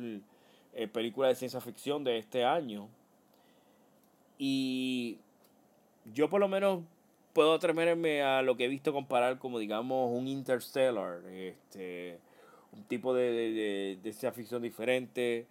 eh, 0.75 0.89
película 0.89 1.29
de 1.29 1.37
ciencia 1.37 1.63
ficción 1.63 2.05
de 2.05 2.19
este 2.19 2.45
año. 2.45 2.87
Y 4.37 5.17
yo 6.13 6.29
por 6.29 6.41
lo 6.41 6.49
menos 6.49 6.83
puedo 7.33 7.55
atreverme 7.55 8.23
a 8.23 8.43
lo 8.43 8.59
que 8.59 8.67
he 8.67 8.69
visto 8.69 8.93
comparar 8.93 9.39
como 9.39 9.59
digamos 9.59 10.11
un 10.13 10.29
Interstellar, 10.29 11.25
este, 11.31 12.19
un 12.73 12.85
tipo 12.85 13.15
de, 13.15 13.33
de, 13.33 13.99
de 14.03 14.13
ciencia 14.13 14.33
ficción 14.33 14.61
diferente. 14.61 15.47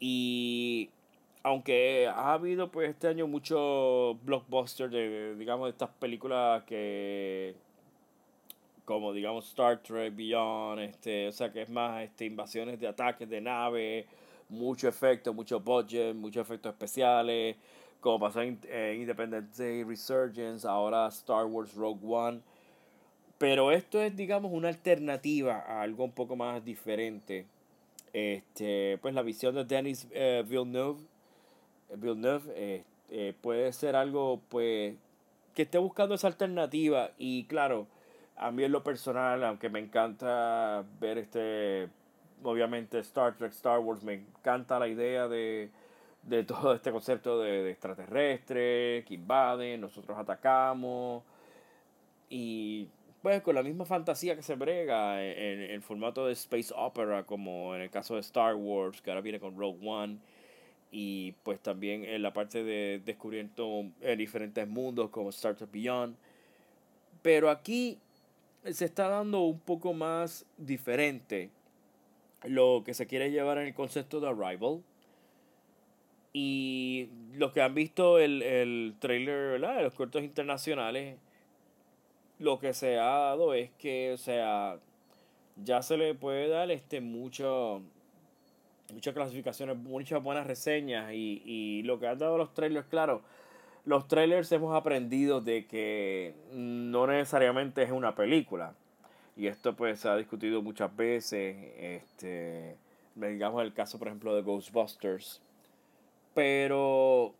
Y 0.00 0.90
aunque 1.46 2.08
ha 2.08 2.32
habido 2.32 2.72
pues 2.72 2.90
este 2.90 3.06
año 3.06 3.28
muchos 3.28 4.16
blockbusters 4.24 4.90
de 4.90 5.36
digamos 5.36 5.66
de 5.66 5.70
estas 5.70 5.90
películas 5.90 6.64
que 6.64 7.54
como 8.84 9.12
digamos 9.12 9.46
Star 9.46 9.80
Trek 9.80 10.16
Beyond 10.16 10.80
este 10.80 11.28
o 11.28 11.32
sea 11.32 11.52
que 11.52 11.62
es 11.62 11.70
más 11.70 12.02
este 12.02 12.24
invasiones 12.24 12.80
de 12.80 12.88
ataques 12.88 13.30
de 13.30 13.40
naves 13.40 14.06
mucho 14.48 14.88
efecto 14.88 15.32
mucho 15.32 15.60
budget 15.60 16.16
muchos 16.16 16.42
efectos 16.42 16.72
especiales 16.72 17.54
como 18.00 18.18
pasó 18.18 18.42
en, 18.42 18.58
Independence 19.00 19.62
Day 19.62 19.84
Resurgence 19.84 20.66
ahora 20.66 21.06
Star 21.08 21.46
Wars 21.46 21.74
Rogue 21.74 22.04
One. 22.04 22.40
Pero 23.38 23.70
esto 23.70 24.00
es 24.02 24.16
digamos 24.16 24.50
una 24.52 24.68
alternativa 24.68 25.64
a 25.66 25.82
algo 25.82 26.02
un 26.04 26.12
poco 26.12 26.34
más 26.34 26.64
diferente. 26.64 27.46
Este 28.12 28.98
pues 29.00 29.14
la 29.14 29.22
visión 29.22 29.54
de 29.54 29.64
Denis 29.64 30.08
eh, 30.10 30.44
Villeneuve 30.44 31.00
Villeneuve 31.94 32.52
eh, 32.54 32.84
eh, 33.10 33.34
puede 33.40 33.72
ser 33.72 33.96
algo 33.96 34.40
pues 34.48 34.94
que 35.54 35.62
esté 35.62 35.78
buscando 35.78 36.14
esa 36.14 36.28
alternativa. 36.28 37.10
Y 37.18 37.44
claro, 37.44 37.86
a 38.36 38.50
mí 38.50 38.64
en 38.64 38.72
lo 38.72 38.82
personal, 38.82 39.42
aunque 39.44 39.68
me 39.68 39.78
encanta 39.78 40.84
ver 41.00 41.18
este, 41.18 41.88
obviamente 42.42 42.98
Star 43.00 43.36
Trek, 43.36 43.52
Star 43.52 43.78
Wars, 43.78 44.02
me 44.02 44.14
encanta 44.14 44.78
la 44.78 44.88
idea 44.88 45.28
de, 45.28 45.70
de 46.22 46.44
todo 46.44 46.74
este 46.74 46.92
concepto 46.92 47.40
de, 47.40 47.70
extraterrestres 47.70 49.04
que 49.04 49.14
invaden, 49.14 49.80
nosotros 49.80 50.18
atacamos. 50.18 51.22
Y 52.28 52.88
pues 53.22 53.40
con 53.42 53.54
la 53.54 53.62
misma 53.62 53.84
fantasía 53.84 54.36
que 54.36 54.42
se 54.42 54.56
brega 54.56 55.22
en 55.22 55.60
el 55.62 55.82
formato 55.82 56.26
de 56.26 56.32
space 56.32 56.72
opera 56.76 57.24
como 57.24 57.74
en 57.74 57.82
el 57.82 57.90
caso 57.90 58.14
de 58.14 58.20
Star 58.20 58.54
Wars 58.54 59.00
que 59.00 59.10
ahora 59.10 59.20
viene 59.20 59.40
con 59.40 59.56
Rogue 59.56 59.78
One 59.82 60.18
y 60.98 61.32
pues 61.42 61.60
también 61.60 62.06
en 62.06 62.22
la 62.22 62.32
parte 62.32 62.64
de 62.64 63.02
descubriendo 63.04 63.84
eh, 64.00 64.16
diferentes 64.16 64.66
mundos 64.66 65.10
como 65.10 65.28
Startup 65.28 65.70
Beyond. 65.70 66.16
Pero 67.20 67.50
aquí 67.50 67.98
se 68.64 68.86
está 68.86 69.06
dando 69.10 69.42
un 69.42 69.60
poco 69.60 69.92
más 69.92 70.46
diferente 70.56 71.50
lo 72.44 72.82
que 72.82 72.94
se 72.94 73.06
quiere 73.06 73.30
llevar 73.30 73.58
en 73.58 73.66
el 73.66 73.74
concepto 73.74 74.20
de 74.20 74.28
Arrival. 74.28 74.82
Y 76.32 77.10
los 77.34 77.52
que 77.52 77.60
han 77.60 77.74
visto 77.74 78.18
el, 78.18 78.40
el 78.40 78.94
trailer 78.98 79.60
de 79.60 79.82
los 79.82 79.92
cortos 79.92 80.22
internacionales, 80.22 81.18
lo 82.38 82.58
que 82.58 82.72
se 82.72 82.98
ha 82.98 83.18
dado 83.18 83.52
es 83.52 83.70
que, 83.72 84.14
o 84.14 84.16
sea, 84.16 84.78
ya 85.62 85.82
se 85.82 85.98
le 85.98 86.14
puede 86.14 86.48
dar 86.48 86.70
este 86.70 87.02
mucho 87.02 87.82
muchas 88.92 89.14
clasificaciones, 89.14 89.76
muchas 89.76 90.22
buenas 90.22 90.46
reseñas 90.46 91.12
y, 91.12 91.42
y 91.44 91.82
lo 91.82 91.98
que 91.98 92.06
han 92.08 92.18
dado 92.18 92.38
los 92.38 92.54
trailers, 92.54 92.86
claro, 92.86 93.22
los 93.86 94.08
trailers 94.08 94.50
hemos 94.50 94.74
aprendido 94.76 95.40
de 95.40 95.66
que 95.66 96.34
no 96.52 97.06
necesariamente 97.06 97.82
es 97.82 97.92
una 97.92 98.14
película. 98.14 98.74
Y 99.36 99.46
esto 99.46 99.76
pues 99.76 100.00
se 100.00 100.08
ha 100.08 100.16
discutido 100.16 100.60
muchas 100.60 100.94
veces, 100.96 101.56
este, 101.78 102.76
digamos 103.14 103.62
el 103.62 103.72
caso 103.72 103.98
por 103.98 104.08
ejemplo 104.08 104.34
de 104.34 104.42
Ghostbusters. 104.42 105.40
Pero 106.34 107.34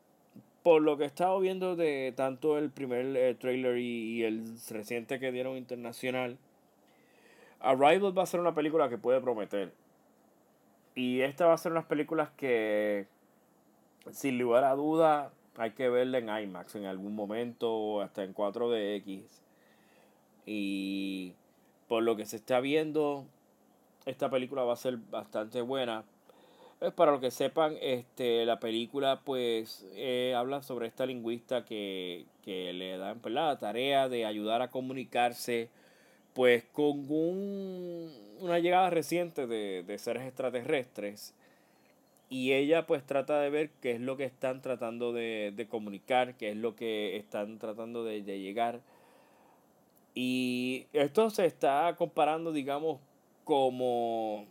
por 0.62 0.82
lo 0.82 0.96
que 0.96 1.04
he 1.04 1.06
estado 1.06 1.40
viendo 1.40 1.74
de 1.74 2.12
tanto 2.16 2.58
el 2.58 2.70
primer 2.70 3.16
eh, 3.16 3.34
trailer 3.34 3.78
y, 3.78 4.18
y, 4.18 4.24
el 4.24 4.44
reciente 4.70 5.18
que 5.18 5.32
dieron 5.32 5.56
internacional, 5.56 6.38
Arrival 7.60 8.16
va 8.16 8.22
a 8.22 8.26
ser 8.26 8.40
una 8.40 8.54
película 8.54 8.88
que 8.88 8.98
puede 8.98 9.20
prometer. 9.20 9.72
Y 10.96 11.20
esta 11.20 11.46
va 11.46 11.52
a 11.52 11.58
ser 11.58 11.72
unas 11.72 11.84
películas 11.84 12.30
que, 12.38 13.06
sin 14.10 14.38
lugar 14.38 14.64
a 14.64 14.74
duda, 14.74 15.30
hay 15.58 15.72
que 15.72 15.90
verla 15.90 16.18
en 16.18 16.30
IMAX 16.30 16.74
en 16.74 16.86
algún 16.86 17.14
momento, 17.14 18.00
hasta 18.00 18.24
en 18.24 18.34
4DX. 18.34 19.24
Y 20.46 21.34
por 21.86 22.02
lo 22.02 22.16
que 22.16 22.24
se 22.24 22.36
está 22.36 22.60
viendo, 22.60 23.26
esta 24.06 24.30
película 24.30 24.62
va 24.62 24.72
a 24.72 24.76
ser 24.76 24.96
bastante 24.96 25.60
buena. 25.60 26.04
Pues 26.78 26.94
para 26.94 27.12
lo 27.12 27.20
que 27.20 27.30
sepan, 27.30 27.76
este, 27.82 28.46
la 28.46 28.58
película 28.58 29.20
pues 29.22 29.86
eh, 29.94 30.34
habla 30.34 30.62
sobre 30.62 30.86
esta 30.86 31.04
lingüista 31.04 31.66
que, 31.66 32.24
que 32.42 32.72
le 32.72 32.96
dan 32.96 33.18
pues, 33.20 33.34
la 33.34 33.58
tarea 33.58 34.08
de 34.08 34.24
ayudar 34.24 34.62
a 34.62 34.70
comunicarse 34.70 35.68
pues 36.36 36.64
con 36.64 37.10
un, 37.10 38.12
una 38.40 38.58
llegada 38.58 38.90
reciente 38.90 39.46
de, 39.46 39.82
de 39.84 39.98
seres 39.98 40.24
extraterrestres 40.24 41.34
y 42.28 42.52
ella 42.52 42.86
pues 42.86 43.06
trata 43.06 43.40
de 43.40 43.48
ver 43.48 43.70
qué 43.80 43.92
es 43.92 44.00
lo 44.00 44.18
que 44.18 44.24
están 44.24 44.60
tratando 44.60 45.14
de, 45.14 45.54
de 45.56 45.66
comunicar, 45.66 46.34
qué 46.34 46.50
es 46.50 46.56
lo 46.56 46.76
que 46.76 47.16
están 47.16 47.58
tratando 47.58 48.04
de, 48.04 48.22
llegar. 48.22 48.80
Y 50.14 50.86
esto 50.92 51.30
se 51.30 51.46
está 51.46 51.94
comparando, 51.96 52.52
digamos, 52.52 53.00
como 53.44 54.44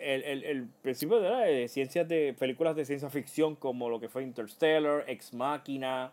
el, 0.00 0.22
el, 0.22 0.44
el 0.44 0.68
principio 0.80 1.20
de, 1.20 1.28
de 1.52 1.68
ciencias 1.68 2.08
de 2.08 2.34
películas 2.38 2.76
de 2.76 2.86
ciencia 2.86 3.10
ficción 3.10 3.56
como 3.56 3.90
lo 3.90 4.00
que 4.00 4.08
fue 4.08 4.22
Interstellar, 4.22 5.04
Ex 5.06 5.34
Machina, 5.34 6.12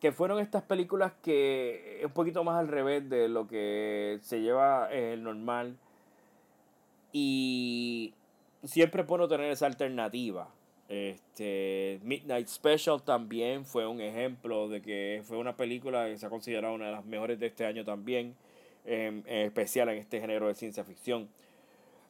que 0.00 0.12
fueron 0.12 0.38
estas 0.38 0.62
películas 0.62 1.12
que 1.22 2.02
un 2.04 2.12
poquito 2.12 2.44
más 2.44 2.58
al 2.58 2.68
revés 2.68 3.08
de 3.08 3.28
lo 3.28 3.46
que 3.46 4.18
se 4.22 4.40
lleva 4.40 4.90
el 4.92 5.22
normal 5.22 5.76
y 7.12 8.12
siempre 8.64 9.02
es 9.02 9.08
bueno 9.08 9.28
tener 9.28 9.50
esa 9.50 9.66
alternativa. 9.66 10.48
Este, 10.88 11.98
Midnight 12.04 12.46
Special 12.46 13.02
también 13.02 13.64
fue 13.64 13.86
un 13.86 14.00
ejemplo 14.00 14.68
de 14.68 14.80
que 14.80 15.22
fue 15.24 15.36
una 15.36 15.56
película 15.56 16.06
que 16.06 16.16
se 16.18 16.26
ha 16.26 16.30
considerado 16.30 16.74
una 16.74 16.86
de 16.86 16.92
las 16.92 17.04
mejores 17.04 17.40
de 17.40 17.46
este 17.46 17.64
año 17.64 17.84
también, 17.84 18.36
en, 18.84 19.24
especial 19.26 19.88
en 19.88 19.98
este 19.98 20.20
género 20.20 20.46
de 20.46 20.54
ciencia 20.54 20.84
ficción. 20.84 21.28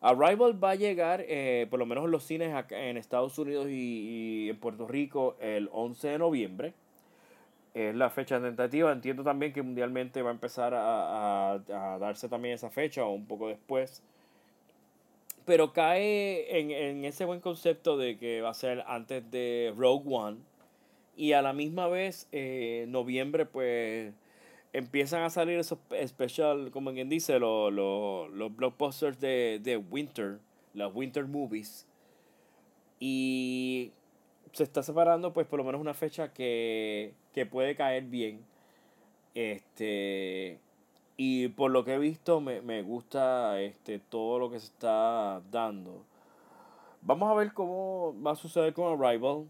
Arrival 0.03 0.63
va 0.63 0.71
a 0.71 0.75
llegar, 0.75 1.25
eh, 1.27 1.67
por 1.71 1.79
lo 1.79 1.87
menos 1.87 2.05
en 2.05 2.11
los 2.11 2.25
cines 2.25 2.55
acá 2.55 2.79
en 2.79 2.97
Estados 2.97 3.39
Unidos 3.39 3.67
y, 3.71 4.49
en 4.51 4.59
Puerto 4.59 4.87
Rico, 4.87 5.37
el 5.41 5.71
11 5.73 6.09
de 6.09 6.19
noviembre. 6.19 6.75
Es 7.77 7.95
la 7.95 8.09
fecha 8.09 8.41
tentativa. 8.41 8.91
Entiendo 8.91 9.23
también 9.23 9.53
que 9.53 9.61
mundialmente 9.61 10.23
va 10.23 10.31
a 10.31 10.33
empezar 10.33 10.73
a, 10.75 11.53
a 11.53 11.99
darse 11.99 12.29
también 12.29 12.55
esa 12.55 12.71
fecha 12.71 13.05
o 13.05 13.13
un 13.13 13.27
poco 13.27 13.49
después 13.49 14.03
pero 15.47 15.73
cae 15.73 16.59
en, 16.59 16.73
en, 16.73 17.05
ese 17.05 17.25
buen 17.25 17.41
concepto 17.41 17.97
de 17.97 18.19
que 18.19 18.43
va 18.43 18.51
a 18.51 18.55
ser 18.55 18.83
antes 18.89 19.31
de 19.31 19.73
Rogue 19.77 20.05
One. 20.13 20.39
Y 21.17 21.33
a 21.33 21.41
la 21.41 21.53
misma 21.53 21.87
vez, 21.87 22.29
eh, 22.33 22.85
noviembre, 22.89 23.47
pues 23.47 24.13
empiezan 24.73 25.23
a 25.23 25.31
salir 25.31 25.59
esos 25.59 25.79
especial, 25.93 26.71
como 26.73 26.93
quien 26.93 27.09
dice, 27.09 27.39
los, 27.39 27.73
los, 27.73 28.29
los 28.33 28.55
blockbusters 28.55 29.21
de, 29.21 29.61
de 29.63 29.77
Winter, 29.77 30.41
las 30.75 30.93
Winter 30.93 31.25
Movies. 31.27 31.87
Y 32.99 33.93
se 34.57 34.65
está 34.65 34.83
separando, 34.83 35.33
pues, 35.33 35.47
por 35.47 35.59
lo 35.59 35.65
menos 35.65 35.81
una 35.81 35.95
fecha 35.95 36.33
que, 36.33 37.15
que 37.33 37.47
puede 37.47 37.77
caer 37.77 38.05
bien. 38.05 38.45
Este 39.35 40.59
y 41.17 41.49
por 41.49 41.71
lo 41.71 41.85
que 41.85 41.95
he 41.95 41.99
visto, 41.99 42.41
me, 42.41 42.61
me 42.61 42.83
gusta 42.83 43.61
este, 43.61 43.99
todo 43.99 44.39
lo 44.39 44.51
que 44.51 44.61
se 44.61 44.67
está 44.67 45.41
dando. 45.51 46.05
Vamos 47.01 47.31
a 47.31 47.35
ver 47.35 47.55
cómo 47.55 48.15
va 48.23 48.33
a 48.33 48.37
suceder 48.37 48.75
con 48.75 48.93
Arrival. 48.93 49.49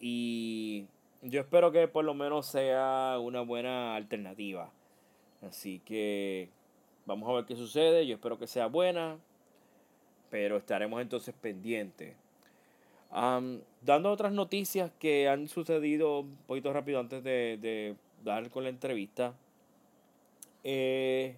Y 0.00 0.86
yo 1.22 1.40
espero 1.40 1.70
que 1.70 1.86
por 1.88 2.04
lo 2.04 2.14
menos 2.14 2.46
sea 2.46 3.18
una 3.20 3.42
buena 3.42 3.94
alternativa. 3.94 4.70
Así 5.42 5.80
que 5.80 6.48
vamos 7.04 7.28
a 7.28 7.34
ver 7.34 7.44
qué 7.44 7.56
sucede. 7.56 8.06
Yo 8.06 8.14
espero 8.14 8.38
que 8.38 8.46
sea 8.46 8.66
buena. 8.66 9.18
Pero 10.30 10.56
estaremos 10.56 11.02
entonces 11.02 11.34
pendientes. 11.34 12.16
Dando 13.14 14.10
otras 14.10 14.32
noticias 14.32 14.90
que 14.98 15.28
han 15.28 15.46
sucedido 15.48 16.20
un 16.20 16.36
poquito 16.46 16.72
rápido 16.72 16.98
antes 16.98 17.22
de, 17.22 17.58
de 17.60 17.96
dar 18.24 18.50
con 18.50 18.64
la 18.64 18.70
entrevista. 18.70 19.34
Eh, 20.64 21.36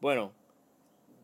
bueno, 0.00 0.32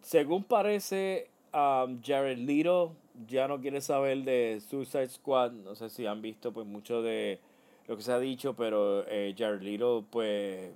según 0.00 0.44
parece, 0.44 1.28
um, 1.52 2.00
Jared 2.02 2.38
Leto 2.38 2.94
ya 3.28 3.48
no 3.48 3.60
quiere 3.60 3.80
saber 3.80 4.22
de 4.24 4.62
Suicide 4.66 5.08
Squad. 5.08 5.52
No 5.52 5.74
sé 5.74 5.90
si 5.90 6.06
han 6.06 6.22
visto 6.22 6.52
pues 6.52 6.66
mucho 6.66 7.02
de 7.02 7.40
lo 7.86 7.96
que 7.96 8.02
se 8.02 8.12
ha 8.12 8.18
dicho, 8.18 8.54
pero 8.54 9.04
eh, 9.08 9.34
Jared 9.36 9.60
Leto 9.60 10.04
pues 10.08 10.70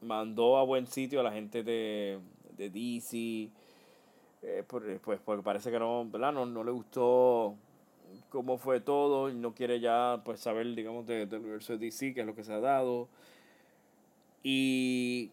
mandó 0.00 0.56
a 0.56 0.64
buen 0.64 0.86
sitio 0.86 1.20
a 1.20 1.24
la 1.24 1.32
gente 1.32 1.62
de, 1.62 2.18
de 2.56 2.70
DC. 2.70 3.50
Eh, 4.42 4.62
pues 4.68 5.20
porque 5.24 5.42
parece 5.42 5.70
que 5.70 5.78
no. 5.78 6.04
No, 6.04 6.46
no 6.46 6.64
le 6.64 6.70
gustó 6.70 7.56
cómo 8.30 8.58
fue 8.58 8.80
todo 8.80 9.30
y 9.30 9.34
no 9.34 9.54
quiere 9.54 9.80
ya 9.80 10.22
pues 10.24 10.40
saber 10.40 10.74
digamos 10.74 11.06
de, 11.06 11.26
del 11.26 11.40
universo 11.40 11.74
de 11.74 11.86
DC, 11.86 12.14
que 12.14 12.20
es 12.20 12.26
lo 12.26 12.34
que 12.34 12.44
se 12.44 12.52
ha 12.52 12.60
dado. 12.60 13.08
Y 14.42 15.30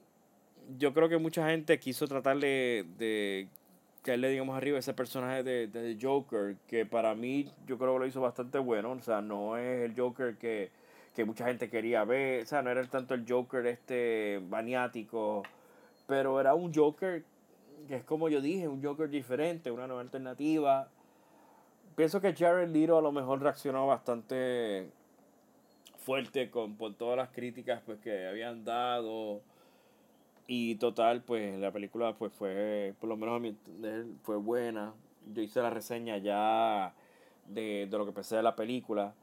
yo 0.78 0.94
creo 0.94 1.10
que 1.10 1.18
mucha 1.18 1.50
gente 1.50 1.80
quiso 1.80 2.08
tratar 2.08 2.40
de, 2.40 2.86
de 2.98 3.48
caerle, 4.04 4.30
digamos, 4.30 4.56
arriba 4.56 4.80
ese 4.80 4.94
personaje 4.94 5.44
de, 5.44 5.68
de 5.68 5.98
Joker, 6.02 6.56
que 6.68 6.86
para 6.86 7.14
mí 7.16 7.52
yo 7.68 7.78
creo 7.78 7.94
que 7.94 8.00
lo 8.00 8.06
hizo 8.06 8.22
bastante 8.22 8.58
bueno. 8.58 8.92
O 8.92 9.02
sea, 9.02 9.22
no 9.22 9.58
es 9.58 9.90
el 9.90 10.00
Joker 10.00 10.38
que, 10.38 10.72
que 11.16 11.26
mucha 11.26 11.46
gente 11.46 11.70
quería 11.70 12.04
ver. 12.06 12.44
O 12.44 12.46
sea, 12.46 12.62
no 12.62 12.70
era 12.70 12.84
tanto 12.86 13.14
el 13.14 13.26
Joker 13.28 13.66
este 13.68 14.42
maniático, 14.50 15.44
pero 16.08 16.40
era 16.40 16.54
un 16.54 16.74
Joker 16.74 17.24
que 17.88 17.96
es 17.96 18.04
como 18.04 18.30
yo 18.30 18.42
dije, 18.42 18.68
un 18.68 18.84
Joker 18.84 19.10
diferente, 19.10 19.72
una 19.72 19.88
nueva 19.88 20.02
alternativa. 20.02 20.88
Pienso 22.02 22.20
que 22.20 22.34
Jared 22.34 22.68
Leto 22.70 22.98
a 22.98 23.02
lo 23.04 23.12
mejor 23.12 23.44
reaccionó 23.44 23.86
bastante 23.86 24.90
fuerte 26.00 26.50
con 26.50 26.76
por 26.76 26.96
todas 26.96 27.16
las 27.16 27.30
críticas 27.30 27.84
pues 27.86 28.00
que 28.00 28.26
habían 28.26 28.66
dado 28.66 29.42
y 30.48 30.78
total, 30.78 31.22
pues 31.22 31.60
la 31.60 31.72
película 31.72 32.16
pues 32.18 32.34
fue, 32.34 32.96
por 33.00 33.08
lo 33.08 33.18
menos 33.18 33.36
a 33.36 33.40
mi 33.40 33.56
fue 34.24 34.38
buena. 34.38 34.96
Yo 35.32 35.44
hice 35.44 35.62
la 35.62 35.70
reseña 35.70 36.18
ya 36.18 36.96
de, 37.46 37.88
de 37.88 37.98
lo 38.00 38.08
que 38.08 38.14
pensé 38.14 38.36
de 38.36 38.42
la 38.42 38.56
película. 38.56 39.14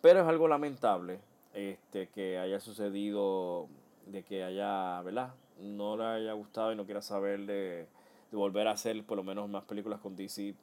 Pero 0.00 0.20
es 0.20 0.28
algo 0.28 0.46
lamentable 0.46 1.18
este 1.52 2.10
que 2.10 2.38
haya 2.38 2.60
sucedido, 2.60 3.66
de 4.06 4.22
que 4.22 4.44
haya, 4.44 5.02
¿verdad? 5.02 5.34
No 5.58 5.96
le 5.96 6.04
haya 6.04 6.32
gustado 6.34 6.72
y 6.72 6.76
no 6.76 6.84
quiera 6.84 7.02
saber 7.02 7.40
de, 7.40 7.88
de 8.30 8.36
volver 8.36 8.68
a 8.68 8.70
hacer 8.70 9.02
por 9.02 9.16
lo 9.16 9.24
menos 9.24 9.48
más 9.48 9.64
películas 9.64 9.98
con 9.98 10.14
DC, 10.14 10.54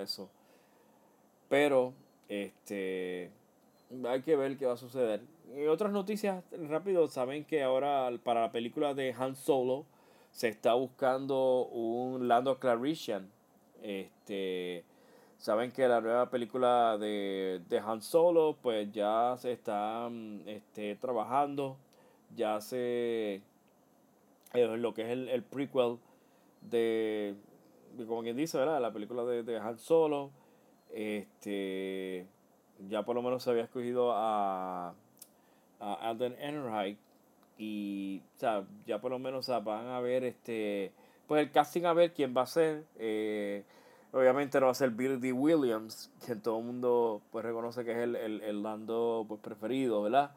eso. 0.00 0.30
Pero, 1.48 1.94
este, 2.28 3.30
hay 4.06 4.22
que 4.22 4.36
ver 4.36 4.56
qué 4.56 4.66
va 4.66 4.74
a 4.74 4.76
suceder. 4.76 5.20
Y 5.56 5.66
otras 5.66 5.92
noticias 5.92 6.44
rápido, 6.68 7.08
saben 7.08 7.44
que 7.44 7.62
ahora 7.62 8.10
para 8.22 8.42
la 8.42 8.52
película 8.52 8.94
de 8.94 9.14
Han 9.18 9.34
Solo 9.34 9.86
se 10.30 10.48
está 10.48 10.74
buscando 10.74 11.66
un 11.66 12.28
Lando 12.28 12.58
Clarician. 12.58 13.30
Este, 13.82 14.84
saben 15.38 15.72
que 15.72 15.88
la 15.88 16.00
nueva 16.00 16.28
película 16.30 16.98
de, 16.98 17.62
de 17.68 17.78
Han 17.78 18.02
Solo 18.02 18.56
pues 18.60 18.92
ya 18.92 19.36
se 19.38 19.52
está 19.52 20.10
este, 20.46 20.96
trabajando, 20.96 21.76
ya 22.36 22.60
se 22.60 23.40
eh, 24.54 24.76
lo 24.76 24.94
que 24.94 25.02
es 25.02 25.08
el, 25.08 25.28
el 25.28 25.42
prequel 25.42 25.98
de, 26.60 27.34
como 28.06 28.22
quien 28.22 28.36
dice, 28.36 28.58
¿verdad? 28.58 28.80
La 28.80 28.92
película 28.92 29.24
de, 29.24 29.42
de 29.42 29.58
Han 29.58 29.78
Solo. 29.78 30.30
Este 30.92 32.26
ya 32.88 33.02
por 33.04 33.16
lo 33.16 33.22
menos 33.22 33.42
se 33.42 33.50
había 33.50 33.64
escogido 33.64 34.12
a, 34.12 34.94
a 35.80 35.94
Alden 35.94 36.34
Ehrenreich 36.38 36.98
y 37.58 38.22
o 38.36 38.38
sea, 38.38 38.64
ya 38.86 39.00
por 39.00 39.10
lo 39.10 39.18
menos 39.18 39.48
van 39.64 39.88
a 39.88 40.00
ver 40.00 40.24
este 40.24 40.92
pues 41.26 41.42
el 41.42 41.50
casting 41.50 41.84
a 41.84 41.92
ver 41.92 42.12
quién 42.12 42.34
va 42.36 42.42
a 42.42 42.46
ser 42.46 42.84
eh, 42.98 43.64
obviamente 44.12 44.60
no 44.60 44.66
va 44.66 44.72
a 44.72 44.74
ser 44.74 44.90
Billy 44.90 45.16
D. 45.16 45.32
Williams 45.32 46.10
que 46.24 46.36
todo 46.36 46.58
el 46.58 46.64
mundo 46.64 47.20
pues 47.32 47.44
reconoce 47.44 47.84
que 47.84 47.92
es 47.92 47.98
el, 47.98 48.16
el, 48.16 48.40
el 48.42 48.62
Lando 48.62 49.24
pues, 49.26 49.40
preferido 49.40 50.02
verdad 50.02 50.30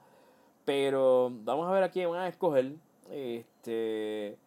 pero 0.66 1.32
vamos 1.44 1.68
a 1.68 1.72
ver 1.72 1.84
a 1.84 1.92
quién 1.92 2.10
van 2.10 2.22
a 2.22 2.28
escoger 2.28 2.74
este 3.12 4.38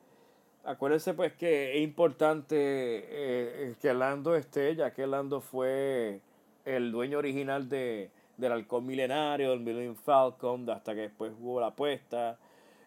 acuérdense 0.65 1.15
pues 1.15 1.33
que 1.35 1.77
es 1.77 1.83
importante 1.83 2.57
eh, 2.57 3.75
que 3.81 3.95
Lando 3.95 4.35
esté 4.35 4.75
ya 4.77 4.93
que 4.93 5.07
Lando 5.07 5.41
fue 5.41 6.21
el 6.65 6.91
dueño 6.93 7.19
original 7.19 7.69
de, 7.69 8.11
del 8.37 8.53
halcón 8.53 8.87
milenario, 8.87 9.51
del 9.51 9.61
Millennium 9.61 9.95
Falcon, 9.95 10.69
hasta 10.71 10.95
que 10.95 11.03
después 11.03 11.33
hubo 11.41 11.61
la 11.61 11.69
apuesta. 11.69 12.39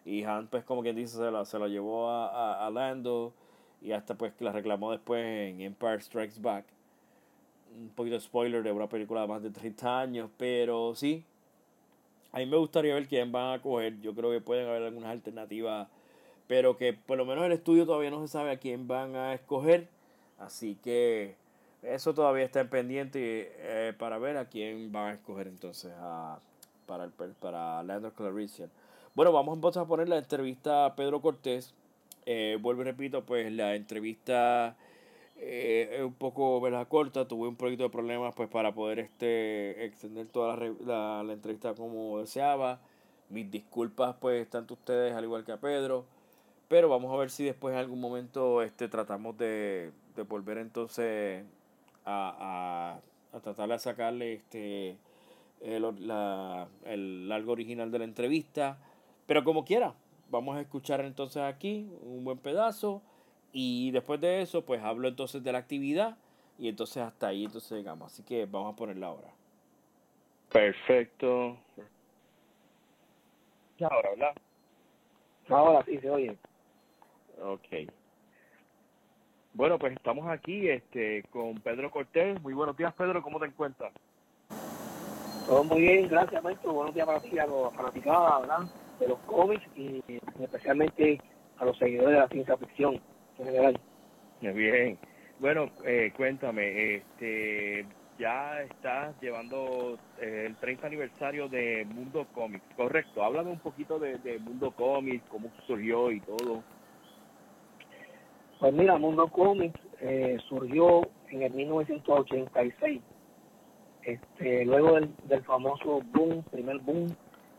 Y 0.04 0.24
Han, 0.24 0.48
pues, 0.48 0.64
como 0.64 0.82
quien 0.82 0.96
dice, 0.96 1.16
se 1.16 1.30
la, 1.30 1.44
se 1.44 1.58
llevó 1.68 2.08
a, 2.08 2.66
a, 2.66 2.70
Lando. 2.70 3.32
Y 3.80 3.92
hasta 3.92 4.16
pues 4.16 4.32
la 4.40 4.52
reclamó 4.52 4.90
después 4.90 5.24
en 5.24 5.60
Empire 5.60 6.00
Strikes 6.00 6.40
Back. 6.40 6.64
Un 7.76 7.90
poquito 7.90 8.18
spoiler 8.18 8.62
de 8.62 8.72
una 8.72 8.88
película 8.88 9.20
de 9.20 9.28
más 9.28 9.42
de 9.42 9.50
30 9.50 10.00
años, 10.00 10.30
pero 10.36 10.94
sí. 10.94 11.24
A 12.32 12.38
mí 12.38 12.46
me 12.46 12.56
gustaría 12.56 12.94
ver 12.94 13.06
quién 13.06 13.30
van 13.30 13.54
a 13.54 13.62
coger. 13.62 14.00
Yo 14.00 14.14
creo 14.14 14.30
que 14.30 14.40
pueden 14.40 14.68
haber 14.68 14.82
algunas 14.82 15.10
alternativas, 15.10 15.88
pero 16.48 16.76
que 16.76 16.94
por 16.94 17.18
lo 17.18 17.26
menos 17.26 17.44
el 17.44 17.52
estudio 17.52 17.86
todavía 17.86 18.10
no 18.10 18.20
se 18.20 18.28
sabe 18.28 18.50
a 18.50 18.58
quién 18.58 18.88
van 18.88 19.14
a 19.14 19.34
escoger. 19.34 19.86
Así 20.38 20.76
que 20.82 21.36
eso 21.82 22.14
todavía 22.14 22.44
está 22.44 22.60
en 22.60 22.68
pendiente 22.70 23.52
eh, 23.58 23.92
para 23.96 24.18
ver 24.18 24.36
a 24.36 24.46
quién 24.48 24.90
van 24.90 25.08
a 25.08 25.12
escoger 25.14 25.46
entonces 25.46 25.92
a, 25.98 26.40
para, 26.86 27.04
el, 27.04 27.10
para 27.10 27.82
Leandro 27.84 28.12
Clarician. 28.12 28.70
Bueno, 29.14 29.32
vamos 29.32 29.56
entonces 29.56 29.82
a 29.82 29.86
poner 29.86 30.08
la 30.08 30.18
entrevista 30.18 30.86
a 30.86 30.96
Pedro 30.96 31.20
Cortés. 31.20 31.74
Eh, 32.24 32.58
vuelvo 32.60 32.82
y 32.82 32.84
repito, 32.86 33.24
pues 33.24 33.52
la 33.52 33.74
entrevista 33.74 34.76
eh, 35.36 35.96
es 35.98 36.02
un 36.02 36.14
poco 36.14 36.60
¿verdad? 36.60 36.88
corta. 36.88 37.28
Tuve 37.28 37.48
un 37.48 37.56
poquito 37.56 37.82
de 37.84 37.90
problemas 37.90 38.34
pues 38.34 38.48
para 38.48 38.72
poder 38.72 39.00
este 39.00 39.84
extender 39.84 40.28
toda 40.28 40.56
la, 40.56 40.74
la, 40.84 41.22
la 41.24 41.32
entrevista 41.32 41.74
como 41.74 42.20
deseaba. 42.20 42.80
Mis 43.28 43.50
disculpas 43.50 44.16
pues 44.20 44.48
tanto 44.48 44.74
ustedes 44.74 45.14
al 45.14 45.24
igual 45.24 45.44
que 45.44 45.52
a 45.52 45.58
Pedro. 45.58 46.04
Pero 46.68 46.88
vamos 46.88 47.12
a 47.12 47.16
ver 47.16 47.30
si 47.30 47.44
después 47.44 47.72
en 47.72 47.80
algún 47.80 48.00
momento 48.00 48.62
este, 48.62 48.88
tratamos 48.88 49.36
de, 49.38 49.90
de 50.14 50.22
volver 50.22 50.58
entonces 50.58 51.44
a, 52.04 53.00
a, 53.32 53.40
tratar 53.40 53.68
de 53.68 53.78
sacarle 53.78 54.34
este 54.34 54.96
el, 55.60 56.06
la, 56.06 56.68
el 56.84 57.28
largo 57.28 57.52
original 57.52 57.90
de 57.90 57.98
la 57.98 58.04
entrevista. 58.04 58.78
Pero 59.26 59.44
como 59.44 59.64
quiera, 59.64 59.94
vamos 60.30 60.56
a 60.56 60.60
escuchar 60.60 61.00
entonces 61.00 61.42
aquí 61.42 61.90
un 62.02 62.24
buen 62.24 62.38
pedazo 62.38 63.02
y 63.52 63.90
después 63.90 64.20
de 64.20 64.42
eso 64.42 64.64
pues 64.64 64.82
hablo 64.82 65.08
entonces 65.08 65.42
de 65.42 65.52
la 65.52 65.58
actividad 65.58 66.18
y 66.58 66.68
entonces 66.68 67.02
hasta 67.02 67.28
ahí 67.28 67.44
entonces 67.44 67.72
llegamos. 67.72 68.12
Así 68.12 68.22
que 68.22 68.46
vamos 68.46 68.74
a 68.74 68.76
ponerla 68.76 69.06
ahora. 69.06 69.28
Perfecto. 70.50 71.56
Ahora, 73.80 74.10
¿verdad? 74.10 74.34
Ahora 75.48 75.84
sí 75.84 75.98
se 75.98 76.10
oye. 76.10 76.36
Ok. 77.42 77.90
Bueno, 79.54 79.78
pues 79.78 79.92
estamos 79.94 80.28
aquí 80.28 80.68
este 80.68 81.24
con 81.30 81.60
Pedro 81.60 81.90
Cortés. 81.90 82.40
Muy 82.42 82.54
buenos 82.54 82.76
días, 82.76 82.94
Pedro. 82.94 83.22
¿Cómo 83.22 83.40
te 83.40 83.46
encuentras? 83.46 83.92
Todo 85.46 85.64
muy 85.64 85.80
bien, 85.80 86.08
gracias, 86.08 86.42
maestro. 86.42 86.74
Buenos 86.74 86.94
días 86.94 87.06
para 87.06 87.20
ti, 87.20 87.38
a 87.38 87.46
los 87.46 87.74
fanaticados, 87.74 88.42
¿verdad? 88.42 88.58
De 89.00 89.08
los 89.08 89.18
cómics 89.20 89.64
y 89.76 90.02
especialmente 90.40 91.20
a 91.58 91.64
los 91.64 91.76
seguidores 91.78 92.12
de 92.12 92.20
la 92.20 92.28
ciencia 92.28 92.56
ficción 92.56 93.00
en 93.38 93.44
general. 93.46 93.80
Bien. 94.40 94.98
Bueno, 95.40 95.70
eh, 95.84 96.12
cuéntame, 96.16 96.96
este, 96.96 97.86
ya 98.18 98.60
estás 98.62 99.14
llevando 99.20 99.98
eh, 100.20 100.44
el 100.48 100.56
30 100.56 100.86
aniversario 100.86 101.48
de 101.48 101.84
Mundo 101.84 102.26
Comics, 102.34 102.64
correcto. 102.76 103.22
Háblame 103.24 103.50
un 103.52 103.60
poquito 103.60 103.98
de, 103.98 104.18
de 104.18 104.38
Mundo 104.38 104.72
Comics, 104.72 105.24
cómo 105.30 105.50
surgió 105.66 106.10
y 106.10 106.20
todo. 106.20 106.62
Pues 108.58 108.72
mira, 108.74 108.98
Mundo 108.98 109.28
Comics 109.28 109.80
eh, 110.00 110.36
surgió 110.48 111.02
en 111.30 111.42
el 111.42 111.52
1986, 111.52 113.00
este, 114.02 114.64
luego 114.64 114.94
del, 114.94 115.14
del 115.24 115.42
famoso 115.44 116.00
boom, 116.12 116.42
primer 116.50 116.78
boom 116.78 117.06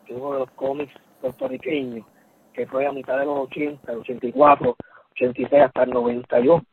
que 0.05 0.13
hubo 0.15 0.33
de 0.33 0.39
los 0.39 0.51
cómics 0.51 0.93
puertorriqueños, 1.21 2.05
que 2.53 2.65
fue 2.67 2.85
a 2.85 2.91
mitad 2.91 3.19
de 3.19 3.25
los 3.25 3.39
80, 3.39 3.91
el 3.91 3.99
84, 3.99 4.75
86 5.11 5.63
hasta 5.63 5.83
el 5.83 5.89
92 5.91 6.63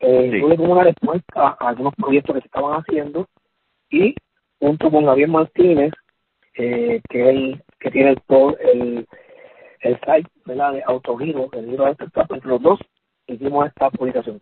eh, 0.00 0.30
sí. 0.32 0.40
tuve 0.40 0.56
como 0.56 0.72
una 0.72 0.84
respuesta 0.84 1.56
a 1.58 1.68
algunos 1.68 1.94
proyectos 1.94 2.34
que 2.34 2.40
se 2.40 2.46
estaban 2.46 2.80
haciendo 2.80 3.26
y 3.90 4.14
junto 4.58 4.90
con 4.90 5.06
Javier 5.06 5.28
Martínez, 5.28 5.92
eh, 6.56 7.00
que 7.08 7.28
él 7.28 7.62
que 7.78 7.90
tiene 7.90 8.10
el, 8.10 8.20
el, 8.72 9.08
el 9.80 10.00
site 10.00 10.30
¿verdad? 10.46 10.72
de 10.72 10.82
Autogiro, 10.86 11.48
el 11.52 11.68
libro 11.68 11.84
de 11.84 11.92
este 11.92 12.04
entre 12.04 12.48
los 12.48 12.62
dos, 12.62 12.80
hicimos 13.26 13.66
esta 13.66 13.90
publicación. 13.90 14.38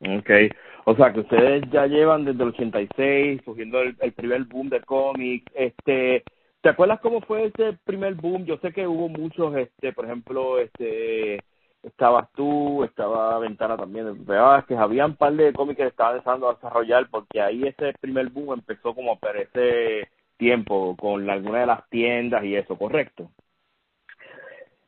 Okay, 0.00 0.50
o 0.84 0.94
sea 0.96 1.12
que 1.12 1.20
ustedes 1.20 1.62
ya 1.70 1.86
llevan 1.86 2.24
desde 2.24 2.42
el 2.42 2.50
86 2.50 3.42
cogiendo 3.44 3.80
el, 3.80 4.12
primer 4.12 4.44
boom 4.44 4.68
de 4.68 4.80
cómics. 4.82 5.50
Este, 5.54 6.24
¿te 6.60 6.68
acuerdas 6.68 7.00
cómo 7.00 7.20
fue 7.22 7.46
ese 7.46 7.78
primer 7.84 8.14
boom? 8.14 8.44
Yo 8.44 8.58
sé 8.58 8.72
que 8.72 8.86
hubo 8.86 9.08
muchos, 9.08 9.56
este, 9.56 9.92
por 9.92 10.04
ejemplo, 10.04 10.58
este 10.58 11.40
estabas 11.84 12.30
tú, 12.32 12.82
estaba 12.84 13.38
Ventana 13.38 13.76
también, 13.76 14.24
que 14.26 14.74
había 14.74 15.06
un 15.06 15.16
par 15.16 15.34
de 15.34 15.52
cómics 15.52 15.76
que 15.76 15.86
estaban 15.86 16.14
empezando 16.16 16.48
a 16.48 16.54
desarrollar 16.54 17.08
porque 17.10 17.40
ahí 17.40 17.62
ese 17.64 17.92
primer 18.00 18.30
boom 18.30 18.54
empezó 18.54 18.94
como 18.94 19.12
a 19.12 19.30
ese 19.32 20.08
tiempo 20.36 20.96
con 20.96 21.28
alguna 21.28 21.60
de 21.60 21.66
las 21.66 21.88
tiendas 21.90 22.44
y 22.44 22.56
eso, 22.56 22.76
¿correcto? 22.76 23.30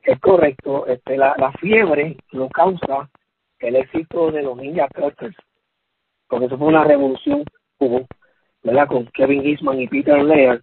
Es 0.06 0.20
correcto, 0.20 0.86
este, 0.86 1.16
la, 1.16 1.34
la 1.36 1.50
fiebre 1.54 2.16
lo 2.30 2.48
causa 2.48 3.10
el 3.58 3.74
éxito 3.74 4.30
de 4.30 4.42
los 4.42 4.56
Ninja 4.56 4.86
Turtles, 4.94 5.34
porque 6.28 6.46
eso 6.46 6.56
fue 6.56 6.68
una 6.68 6.84
revolución 6.84 7.42
hubo, 7.78 8.06
¿verdad? 8.62 8.86
Con 8.86 9.06
Kevin 9.06 9.44
Eastman 9.44 9.80
y 9.80 9.88
Peter 9.88 10.22
Laird, 10.22 10.62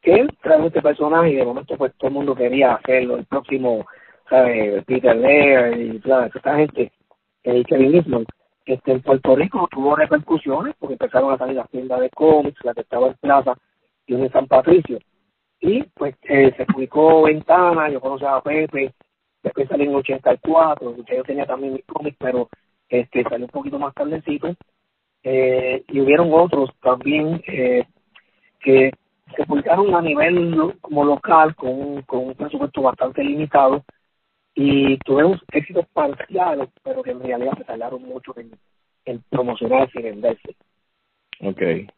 que 0.00 0.14
él 0.14 0.34
trajo 0.42 0.68
este 0.68 0.80
personaje 0.80 1.32
y 1.32 1.36
de 1.36 1.44
momento 1.44 1.76
pues 1.76 1.92
todo 1.98 2.08
el 2.08 2.14
mundo 2.14 2.34
quería 2.34 2.76
hacerlo, 2.76 3.18
el 3.18 3.26
próximo 3.26 3.84
¿sabes? 4.30 4.82
Peter 4.86 5.14
Laird 5.14 5.78
y 5.78 5.98
toda 6.00 6.26
esta 6.26 6.56
gente, 6.56 6.90
el 7.42 7.66
Kevin 7.66 7.94
Eastman, 7.94 8.26
este, 8.64 8.92
en 8.92 9.02
Puerto 9.02 9.36
Rico 9.36 9.68
tuvo 9.70 9.96
repercusiones 9.96 10.74
porque 10.78 10.94
empezaron 10.94 11.34
a 11.34 11.36
salir 11.36 11.56
las 11.56 11.68
tiendas 11.68 12.00
de 12.00 12.08
cómics, 12.08 12.64
la 12.64 12.72
que 12.72 12.82
estaba 12.82 13.08
en 13.08 13.14
Plaza 13.20 13.54
y 14.06 14.14
en 14.14 14.32
San 14.32 14.46
Patricio. 14.46 14.98
Y 15.60 15.82
pues 15.94 16.14
eh, 16.22 16.52
se 16.56 16.64
publicó 16.66 17.22
Ventana, 17.22 17.88
yo 17.90 18.00
conocía 18.00 18.36
a 18.36 18.42
Pepe, 18.42 18.92
después 19.42 19.68
salió 19.68 19.86
en 19.86 19.96
84, 19.96 20.96
yo 20.96 21.22
tenía 21.24 21.46
también 21.46 21.74
mis 21.74 21.84
cómics, 21.84 22.16
pero 22.18 22.48
este 22.88 23.22
salió 23.24 23.46
un 23.46 23.50
poquito 23.50 23.78
más 23.78 23.94
tardecito. 23.94 24.54
Eh, 25.22 25.82
y 25.88 26.00
hubieron 26.00 26.32
otros 26.32 26.70
también 26.80 27.42
eh, 27.48 27.84
que 28.60 28.92
se 29.36 29.44
publicaron 29.46 29.94
a 29.94 30.00
nivel 30.00 30.74
como 30.80 31.04
local 31.04 31.54
con, 31.56 32.02
con 32.02 32.28
un 32.28 32.34
presupuesto 32.34 32.82
bastante 32.82 33.22
limitado 33.24 33.84
y 34.54 34.96
tuvimos 34.98 35.40
éxitos 35.52 35.86
parciales, 35.92 36.68
pero 36.82 37.02
que 37.02 37.10
en 37.10 37.22
realidad 37.22 37.56
se 37.58 37.64
tardaron 37.64 38.02
mucho 38.02 38.32
en, 38.38 38.50
en 39.04 39.22
promocionarse 39.30 40.00
y 40.00 40.02
venderse. 40.02 40.56
Okay. 41.40 41.88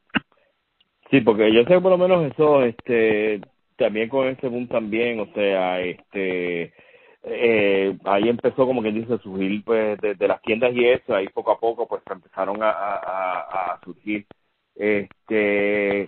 Sí, 1.11 1.21
porque 1.23 1.53
yo 1.53 1.65
sé 1.65 1.81
por 1.81 1.91
lo 1.91 1.99
menos 1.99 2.31
eso, 2.31 2.63
este, 2.63 3.41
también 3.85 4.09
con 4.09 4.29
ese 4.29 4.49
boom 4.49 4.69
también, 4.69 5.21
o 5.21 5.27
sea, 5.35 5.81
este, 5.81 6.73
eh, 7.25 7.99
ahí 8.05 8.29
empezó 8.29 8.67
como 8.67 8.83
que 8.83 8.93
dice 8.93 9.19
surgir 9.19 9.65
pues 9.65 9.99
de, 10.01 10.15
de, 10.15 10.29
las 10.29 10.41
tiendas 10.43 10.73
y 10.75 10.87
eso, 10.87 11.15
ahí 11.15 11.29
poco 11.29 11.53
a 11.53 11.61
poco 11.61 11.89
pues 11.89 12.03
empezaron 12.11 12.63
a, 12.63 12.71
a, 12.71 13.73
a 13.75 13.81
surgir, 13.85 14.27
este, 14.77 16.07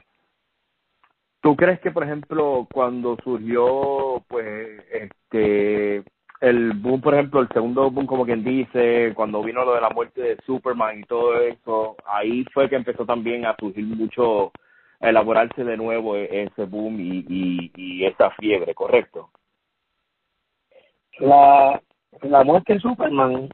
¿Tú 1.42 1.56
crees 1.56 1.80
que, 1.80 1.90
por 1.90 2.04
ejemplo, 2.04 2.68
cuando 2.72 3.16
surgió, 3.24 4.22
pues, 4.28 4.80
este, 4.92 6.04
el 6.40 6.72
boom, 6.74 7.00
por 7.00 7.14
ejemplo, 7.14 7.40
el 7.40 7.48
segundo 7.48 7.90
boom, 7.90 8.06
como 8.06 8.24
quien 8.24 8.44
dice, 8.44 9.12
cuando 9.16 9.42
vino 9.42 9.64
lo 9.64 9.74
de 9.74 9.80
la 9.80 9.90
muerte 9.90 10.22
de 10.22 10.36
Superman 10.46 11.00
y 11.00 11.02
todo 11.02 11.40
eso, 11.40 11.96
ahí 12.06 12.44
fue 12.54 12.68
que 12.68 12.76
empezó 12.76 13.04
también 13.04 13.44
a 13.44 13.56
surgir 13.58 13.84
mucho, 13.84 14.52
a 15.02 15.10
elaborarse 15.10 15.64
de 15.64 15.76
nuevo 15.76 16.16
e-, 16.16 16.44
ese 16.44 16.64
boom 16.64 16.98
y, 17.00 17.26
y, 17.28 17.72
y 17.76 18.04
esa 18.06 18.30
fiebre, 18.30 18.74
¿correcto? 18.74 19.30
La, 21.18 21.82
la 22.22 22.44
muerte 22.44 22.74
de 22.74 22.80
Superman 22.80 23.50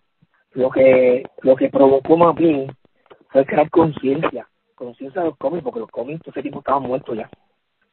lo 0.53 0.71
que 0.71 1.25
lo 1.43 1.57
que 1.57 1.69
provocó 1.69 2.17
más 2.17 2.35
bien 2.35 2.75
fue 3.31 3.45
crear 3.45 3.69
conciencia, 3.71 4.49
conciencia 4.75 5.23
de 5.23 5.29
los 5.29 5.37
cómics, 5.39 5.63
porque 5.63 5.81
los 5.81 5.91
cómics 5.91 6.23
de 6.23 6.31
ese 6.31 6.43
tipo 6.43 6.61
estaban 6.61 6.83
muertos 6.83 7.17
ya. 7.17 7.29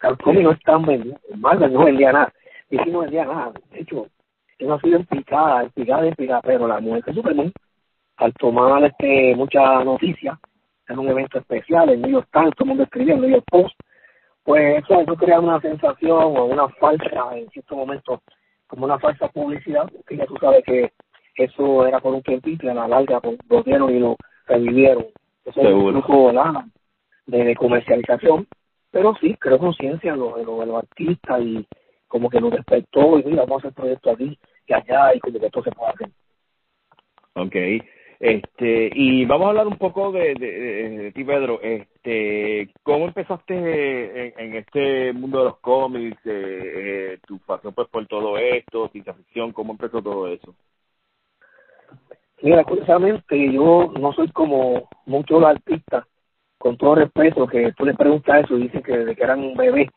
Los 0.01 0.17
cómics 0.19 0.43
no 0.43 0.51
estaban 0.51 0.85
vendiendo, 0.85 1.19
Marvel 1.35 1.73
no 1.73 1.85
vendía 1.85 2.11
nada, 2.11 2.33
y 2.69 2.77
si 2.77 2.89
no 2.89 2.99
vendía 2.99 3.25
nada. 3.25 3.51
De 3.71 3.81
hecho, 3.81 4.07
no 4.59 4.73
ha 4.73 4.81
sido 4.81 5.03
picada, 5.03 5.63
en 5.63 6.15
picada, 6.15 6.41
pero 6.41 6.67
la 6.67 6.79
muerte 6.79 7.11
de 7.11 7.15
Superman, 7.15 7.51
al 8.17 8.33
tomar 8.33 8.83
este 8.85 9.35
mucha 9.35 9.83
noticia, 9.83 10.39
en 10.87 10.99
un 10.99 11.09
evento 11.09 11.39
especial, 11.39 11.89
en 11.89 12.03
York 12.03 12.27
Times, 12.31 12.53
todo 12.55 12.65
el 12.65 12.69
mundo 12.69 12.83
escribiendo 12.83 13.27
York 13.27 13.45
Post, 13.49 13.75
pues 14.43 14.83
eso, 14.83 15.01
eso 15.01 15.15
crea 15.15 15.39
una 15.39 15.59
sensación 15.59 16.37
o 16.37 16.45
una 16.45 16.69
falsa, 16.69 17.35
en 17.35 17.49
cierto 17.49 17.75
momento, 17.75 18.21
como 18.67 18.85
una 18.85 18.99
falsa 18.99 19.27
publicidad, 19.29 19.89
que 20.07 20.17
ya 20.17 20.25
tú 20.25 20.35
sabes 20.39 20.63
que 20.63 20.91
eso 21.35 21.85
era 21.85 21.99
por 21.99 22.13
un 22.13 22.21
tiempito 22.21 22.65
y 22.65 22.69
a 22.69 22.73
la 22.73 22.87
larga 22.87 23.19
pues, 23.19 23.37
volvieron 23.47 23.93
y 23.93 23.99
lo 23.99 24.15
revivieron. 24.47 25.05
Eso 25.45 25.61
es 25.61 25.73
un 25.73 25.91
flujo 25.91 26.31
de, 27.25 27.43
de 27.43 27.55
comercialización, 27.55 28.47
pero 28.91 29.15
sí, 29.19 29.35
creo 29.39 29.57
conciencia 29.57 30.13
de 30.13 30.17
los, 30.17 30.35
de 30.35 30.65
los 30.65 30.77
artistas 30.77 31.41
y 31.41 31.65
como 32.07 32.29
que 32.29 32.39
nos 32.39 32.51
despertó 32.51 33.19
y 33.19 33.23
mira, 33.23 33.43
vamos 33.43 33.63
a 33.65 33.67
hacer 33.67 33.73
proyecto 33.73 34.11
aquí 34.11 34.37
y 34.67 34.73
allá 34.73 35.13
y 35.13 35.19
como 35.19 35.39
que 35.39 35.45
esto 35.47 35.63
se 35.63 35.71
puede 35.71 35.91
hacer. 35.91 36.09
Ok. 37.33 37.85
Este, 38.19 38.89
y 38.93 39.25
vamos 39.25 39.45
a 39.45 39.49
hablar 39.49 39.67
un 39.67 39.77
poco 39.77 40.11
de, 40.11 40.33
de, 40.35 41.11
ti, 41.11 41.23
Pedro. 41.23 41.59
Este, 41.61 42.69
¿Cómo 42.83 43.05
empezaste 43.05 44.33
en, 44.41 44.55
este 44.55 45.13
mundo 45.13 45.39
de 45.39 45.43
los 45.45 45.57
cómics? 45.57 46.17
Eh, 46.25 47.13
eh, 47.13 47.19
tu 47.27 47.39
pasión 47.39 47.73
pues 47.73 47.87
por 47.89 48.07
todo 48.07 48.37
esto, 48.37 48.87
ciencia 48.89 49.13
ficción, 49.13 49.51
¿cómo 49.51 49.73
empezó 49.73 50.01
todo 50.01 50.27
eso? 50.27 50.55
Mira, 52.41 52.63
curiosamente 52.63 53.51
yo 53.51 53.91
no 53.99 54.13
soy 54.13 54.29
como 54.31 54.87
muchos 55.05 55.43
artistas, 55.43 56.05
con 56.57 56.77
todo 56.77 56.95
respeto, 56.95 57.47
que 57.47 57.73
tú 57.73 57.85
le 57.85 57.93
preguntas 57.93 58.43
eso 58.43 58.57
y 58.57 58.63
dicen 58.63 58.83
que 58.83 58.97
desde 58.97 59.15
que 59.15 59.23
eran 59.23 59.39
un 59.39 59.55
bebé 59.55 59.89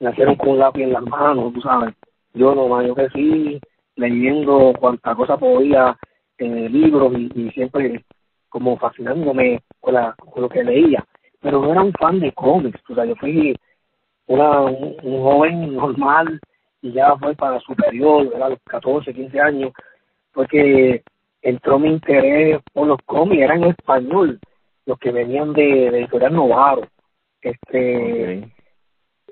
nacieron 0.00 0.36
con 0.36 0.50
un 0.50 0.58
lápiz 0.58 0.82
en 0.82 0.92
las 0.92 1.02
manos, 1.02 1.52
tú 1.52 1.60
sabes. 1.60 1.94
Yo 2.34 2.54
no, 2.54 2.82
yo 2.82 2.94
crecí 2.94 3.60
leyendo 3.96 4.72
cuanta 4.78 5.14
cosa 5.14 5.36
podía 5.36 5.96
en 6.38 6.72
libros 6.72 7.12
y, 7.16 7.30
y, 7.34 7.50
siempre 7.50 8.04
como 8.48 8.78
fascinándome 8.78 9.60
con, 9.80 9.94
la, 9.94 10.14
con 10.14 10.42
lo 10.42 10.48
que 10.48 10.64
leía. 10.64 11.04
Pero 11.40 11.60
no 11.60 11.72
era 11.72 11.82
un 11.82 11.92
fan 11.92 12.20
de 12.20 12.32
cómics, 12.32 12.80
o 12.88 12.94
sea, 12.94 13.04
yo 13.04 13.14
fui 13.16 13.56
una, 14.26 14.60
un, 14.62 14.96
un 15.02 15.22
joven 15.22 15.74
normal 15.74 16.40
y 16.82 16.92
ya 16.92 17.16
fue 17.16 17.34
para 17.34 17.60
superior, 17.60 18.34
a 18.40 18.48
los 18.50 18.58
14, 18.64 19.12
15 19.12 19.40
años, 19.40 19.72
porque 20.32 21.02
entró 21.42 21.78
mi 21.78 21.90
interés 21.90 22.60
por 22.72 22.86
los 22.86 22.98
cómics, 23.04 23.42
eran 23.42 23.64
en 23.64 23.70
español, 23.70 24.38
los 24.86 24.98
que 24.98 25.10
venían 25.10 25.52
de, 25.52 25.90
de 25.90 25.98
Editorial 25.98 26.34
Novaro. 26.34 26.88
Este, 27.40 28.48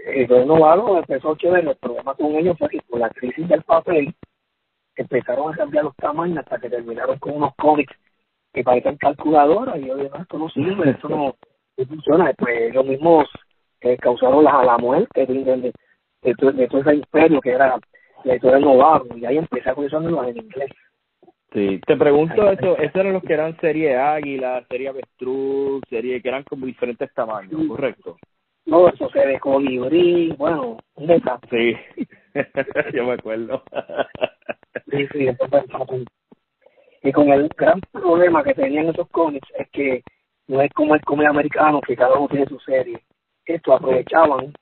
el 0.07 0.29
renovado 0.29 0.99
empezó 0.99 1.35
chévere, 1.37 1.71
el 1.71 1.77
problema 1.77 2.15
con 2.15 2.35
ellos 2.37 2.57
fue 2.59 2.69
que 2.69 2.81
por 2.89 3.01
la 3.01 3.11
crisis 3.11 3.49
del 3.49 3.63
papel 3.63 4.15
empezaron 4.97 5.53
a 5.53 5.57
cambiar 5.57 5.85
los 5.85 5.97
tamaños 5.97 6.39
hasta 6.39 6.59
que 6.59 6.71
terminaron 6.71 7.19
con 7.19 7.37
unos 7.37 7.55
cómics 7.57 7.95
que 8.53 8.65
parecen 8.65 8.97
calculadoras 8.97 9.77
y 9.79 9.87
yo 9.87 9.97
digo, 9.97 10.17
esto 10.17 10.39
no 10.39 10.49
sirve, 10.49 10.91
esto 10.91 11.09
no, 11.09 11.35
funciona. 11.87 12.33
Pues 12.39 12.75
los 12.75 12.87
mismos 12.87 13.29
eh, 13.83 13.97
causaron 13.99 14.45
la, 14.45 14.65
la 14.65 14.79
muerte 14.79 15.27
de, 15.27 15.45
de, 15.45 15.57
de, 15.57 15.73
de, 16.23 16.35
todo 16.69 16.81
ese 16.81 16.95
imperio 16.95 17.41
que 17.41 17.51
era 17.51 17.79
la 18.25 18.33
editorial 18.33 18.63
Novaro 18.63 19.07
y 19.15 19.25
ahí 19.27 19.37
empecé 19.37 19.71
a 19.71 19.75
coleccionarlos 19.75 20.29
en 20.29 20.37
inglés. 20.39 20.71
Sí, 21.53 21.81
te 21.87 21.97
pregunto 21.97 22.51
eso, 22.51 22.77
esos 22.77 22.97
eran 22.97 23.13
los 23.13 23.23
que 23.23 23.33
eran 23.33 23.57
serie 23.61 23.97
Águila, 23.97 24.65
serie 24.69 24.89
Avestruz, 24.89 25.83
serie 25.89 26.21
que 26.21 26.29
eran 26.29 26.43
como 26.43 26.67
diferentes 26.67 27.13
tamaños, 27.15 27.61
¿correcto? 27.69 28.17
No, 28.67 28.89
eso 28.89 29.09
se 29.11 29.25
ve 29.25 29.39
colibrí, 29.39 30.35
bueno, 30.37 30.79
un 30.97 31.23
Sí, 31.51 31.77
yo 32.95 33.05
me 33.05 33.13
acuerdo. 33.13 33.63
Sí, 34.91 35.07
sí, 35.13 35.29
y 37.03 37.13
con 37.13 37.29
el 37.31 37.49
gran 37.57 37.81
problema 37.93 38.43
que 38.43 38.55
tenían 38.55 38.89
esos 38.89 39.09
cómics 39.11 39.49
es 39.57 39.71
que 39.71 40.03
no 40.49 40.61
es 40.61 40.73
como 40.73 40.95
el 40.95 41.01
cómic 41.03 41.29
americano 41.29 41.81
que 41.81 41.95
cada 41.95 42.17
uno 42.17 42.29
tiene 42.29 42.47
su 42.47 42.59
serie. 42.61 43.01
Esto 43.45 43.75
aprovechaban 43.75 44.53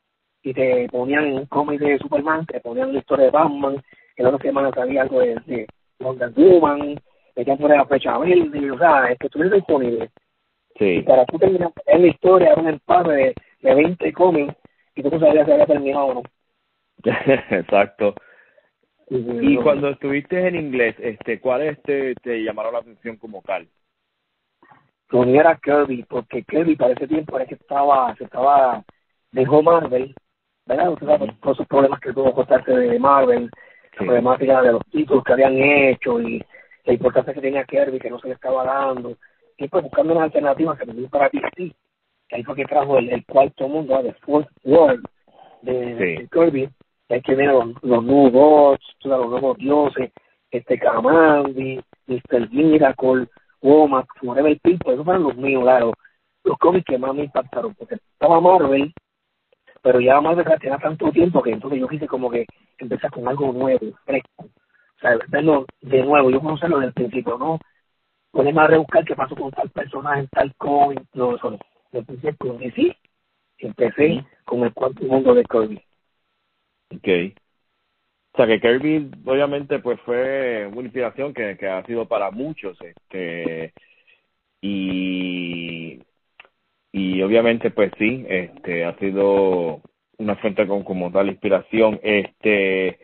y 0.43 0.53
te 0.53 0.87
ponían 0.91 1.33
un 1.33 1.47
cómic 1.47 1.81
de 1.81 1.99
Superman, 1.99 2.45
te 2.45 2.61
ponían 2.61 2.91
una 2.91 2.99
historia 2.99 3.27
de 3.27 3.31
Batman, 3.31 3.83
que 4.15 4.23
la 4.23 4.29
otra 4.29 4.43
semana 4.43 4.71
salía 4.75 5.03
algo 5.03 5.21
de, 5.21 5.37
de 5.47 5.67
Wonder 6.01 6.31
Woman, 6.37 7.01
metían 7.35 7.57
por 7.57 7.71
la 7.71 7.87
fecha 7.87 8.19
verde, 8.19 8.71
o 8.71 8.79
sea, 8.79 9.07
es 9.07 9.19
que 9.19 9.27
estuviera 9.27 9.57
disponible. 9.57 10.11
Sí. 10.79 10.97
Y 10.97 11.03
para 11.03 11.25
tú 11.25 11.39
terminar 11.39 11.73
en 11.87 12.03
la 12.03 12.09
historia, 12.09 12.53
era 12.53 12.61
un 12.61 12.69
empate 12.69 13.11
de, 13.11 13.35
de 13.63 13.75
20 13.75 14.13
cómics 14.13 14.55
y 14.95 15.03
tú 15.03 15.11
no 15.11 15.19
sabías 15.19 15.47
si 15.47 15.53
había 15.53 15.67
terminado 15.67 16.07
o 16.07 16.15
no. 16.15 16.23
Exacto. 17.51 18.15
Y 19.11 19.57
cuando 19.59 19.91
estuviste 19.91 20.49
en 20.49 20.57
inglés, 20.57 20.97
este, 20.99 21.41
¿cuáles 21.41 21.81
te, 21.83 22.15
te 22.17 22.43
llamaron 22.43 22.73
la 22.73 22.79
atención 22.81 23.17
como 23.17 23.43
tal? 23.43 23.69
Mío 25.13 25.41
era 25.41 25.57
Kirby, 25.57 26.05
porque 26.09 26.43
Kirby 26.43 26.75
para 26.75 26.95
ese 26.95 27.07
tiempo 27.07 27.37
era 27.37 27.47
que 27.47 27.55
estaba, 27.55 28.15
se 28.17 28.25
estaba, 28.25 28.83
dejó 29.31 29.63
Marvel, 29.63 30.15
¿verdad? 30.67 30.91
O 30.91 30.99
sea, 30.99 31.19
todos 31.19 31.57
esos 31.57 31.69
problemas 31.69 32.01
que 32.01 32.13
tuvo 32.13 32.35
contarse 32.35 32.73
de 32.73 32.99
Marvel, 32.99 33.51
la 33.99 34.07
problemática 34.07 34.63
de 34.63 34.73
los 34.73 34.83
títulos 34.91 35.23
que 35.23 35.33
habían 35.33 35.57
hecho 35.57 36.21
y 36.21 36.43
la 36.85 36.93
importancia 36.93 37.33
que 37.33 37.41
tenía 37.41 37.65
Kirby, 37.65 38.01
que 38.01 38.11
no 38.11 38.19
se 38.19 38.29
le 38.29 38.35
estaba 38.35 38.65
dando. 38.65 39.17
Y 39.57 39.69
pues 39.69 39.85
buscando 39.85 40.15
una 40.15 40.25
alternativa 40.25 40.77
que 40.77 40.87
me 40.87 41.09
para 41.09 41.29
DC, 41.29 41.73
que 42.29 42.37
ahí 42.37 42.43
fue 42.43 42.57
que 42.57 42.65
trajo 42.65 42.99
el, 42.99 43.11
el 43.11 43.25
cuarto 43.25 43.69
mundo, 43.69 44.03
de 44.03 44.13
Fourth 44.15 44.49
World, 44.65 45.07
de, 45.63 45.95
de 45.95 46.29
Kirby, 46.33 46.69
hay 47.09 47.23
que 47.23 47.35
ver 47.35 47.49
los, 47.49 47.83
los 47.83 48.05
nuevos 48.05 48.33
gods, 48.33 48.97
los 49.05 49.31
nuevos 49.31 49.59
dioses, 49.59 50.11
este 50.51 50.79
Kamandi, 50.79 51.81
Mr. 52.07 52.51
Miracle, 52.51 53.29
Womack, 53.61 54.07
Forever 54.21 54.59
People, 54.61 54.93
esos 54.93 55.05
fueron 55.05 55.25
los 55.25 55.37
míos, 55.37 55.63
claro, 55.63 55.93
los 56.45 56.59
cómics 56.59 56.85
que 56.87 56.99
más 56.99 57.15
me 57.15 57.25
impactaron, 57.25 57.75
porque 57.75 57.97
estaba 57.97 58.41
Marvel, 58.41 58.93
pero 59.83 60.01
ya 60.01 60.21
Marvel 60.21 60.47
tenía 60.61 60.79
tanto 60.79 61.11
tiempo 61.11 61.43
que 61.43 61.51
entonces 61.51 61.81
yo 61.81 61.89
quise 61.89 62.07
como 62.07 62.31
que 62.31 62.47
empezar 62.79 63.11
con 63.11 63.27
algo 63.29 63.53
nuevo, 63.53 63.87
fresco, 64.05 64.45
o 64.45 65.01
sea, 65.01 65.19
verlo 65.29 65.67
de 65.81 66.03
nuevo, 66.03 66.31
yo 66.31 66.41
conocerlo 66.41 66.77
desde 66.79 66.89
el 66.89 66.95
principio, 66.95 67.39
no 67.39 67.59
ponerme 68.31 68.63
a 68.63 68.67
rebuscar 68.67 69.05
qué 69.05 69.15
pasó 69.15 69.37
con 69.37 69.51
tal 69.53 69.71
personaje, 69.71 70.27
tal 70.33 70.55
cómic, 70.57 71.03
no, 71.15 71.37
eso 71.37 71.51
no, 71.51 71.59
empecé 71.93 72.37
con 72.37 72.59
DC, 72.59 72.97
empecé 73.59 74.25
con 74.45 74.65
el 74.65 74.73
cuarto 74.75 75.05
mundo 75.05 75.35
de 75.35 75.45
Kirby. 75.45 75.84
Okay. 76.91 77.35
O 78.33 78.37
sea 78.37 78.47
que 78.47 78.61
Kirby 78.61 79.11
obviamente 79.27 79.79
pues 79.79 80.01
fue 80.01 80.67
una 80.67 80.83
inspiración 80.83 81.33
que, 81.33 81.57
ha 81.69 81.85
sido 81.87 82.07
para 82.09 82.31
muchos, 82.33 82.77
este 82.81 83.73
y 84.61 86.01
y 86.93 87.23
obviamente 87.23 87.71
pues 87.71 87.93
sí, 87.99 88.25
este 88.29 88.85
ha 88.85 88.97
sido 88.99 89.83
una 90.19 90.37
fuente 90.37 90.67
con 90.67 90.83
como 90.85 91.13
tal 91.13 91.29
inspiración. 91.29 92.01
Este 92.03 92.99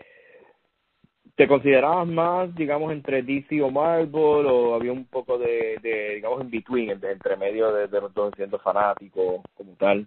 ¿Te 1.36 1.48
considerabas 1.48 2.06
más, 2.06 2.54
digamos, 2.54 2.92
entre 2.92 3.22
DC 3.22 3.62
o 3.62 3.70
Marvel 3.70 4.46
o 4.46 4.74
había 4.74 4.92
un 4.92 5.06
poco 5.06 5.38
de, 5.38 5.78
de 5.80 6.16
digamos, 6.16 6.42
en 6.42 6.50
between, 6.50 6.90
entre, 6.90 7.12
entre 7.12 7.36
medio 7.36 7.72
de, 7.72 7.88
de 7.88 8.00
los 8.00 8.12
dos 8.12 8.32
siendo 8.36 8.58
fanático 8.58 9.42
como 9.54 9.72
tal? 9.76 10.06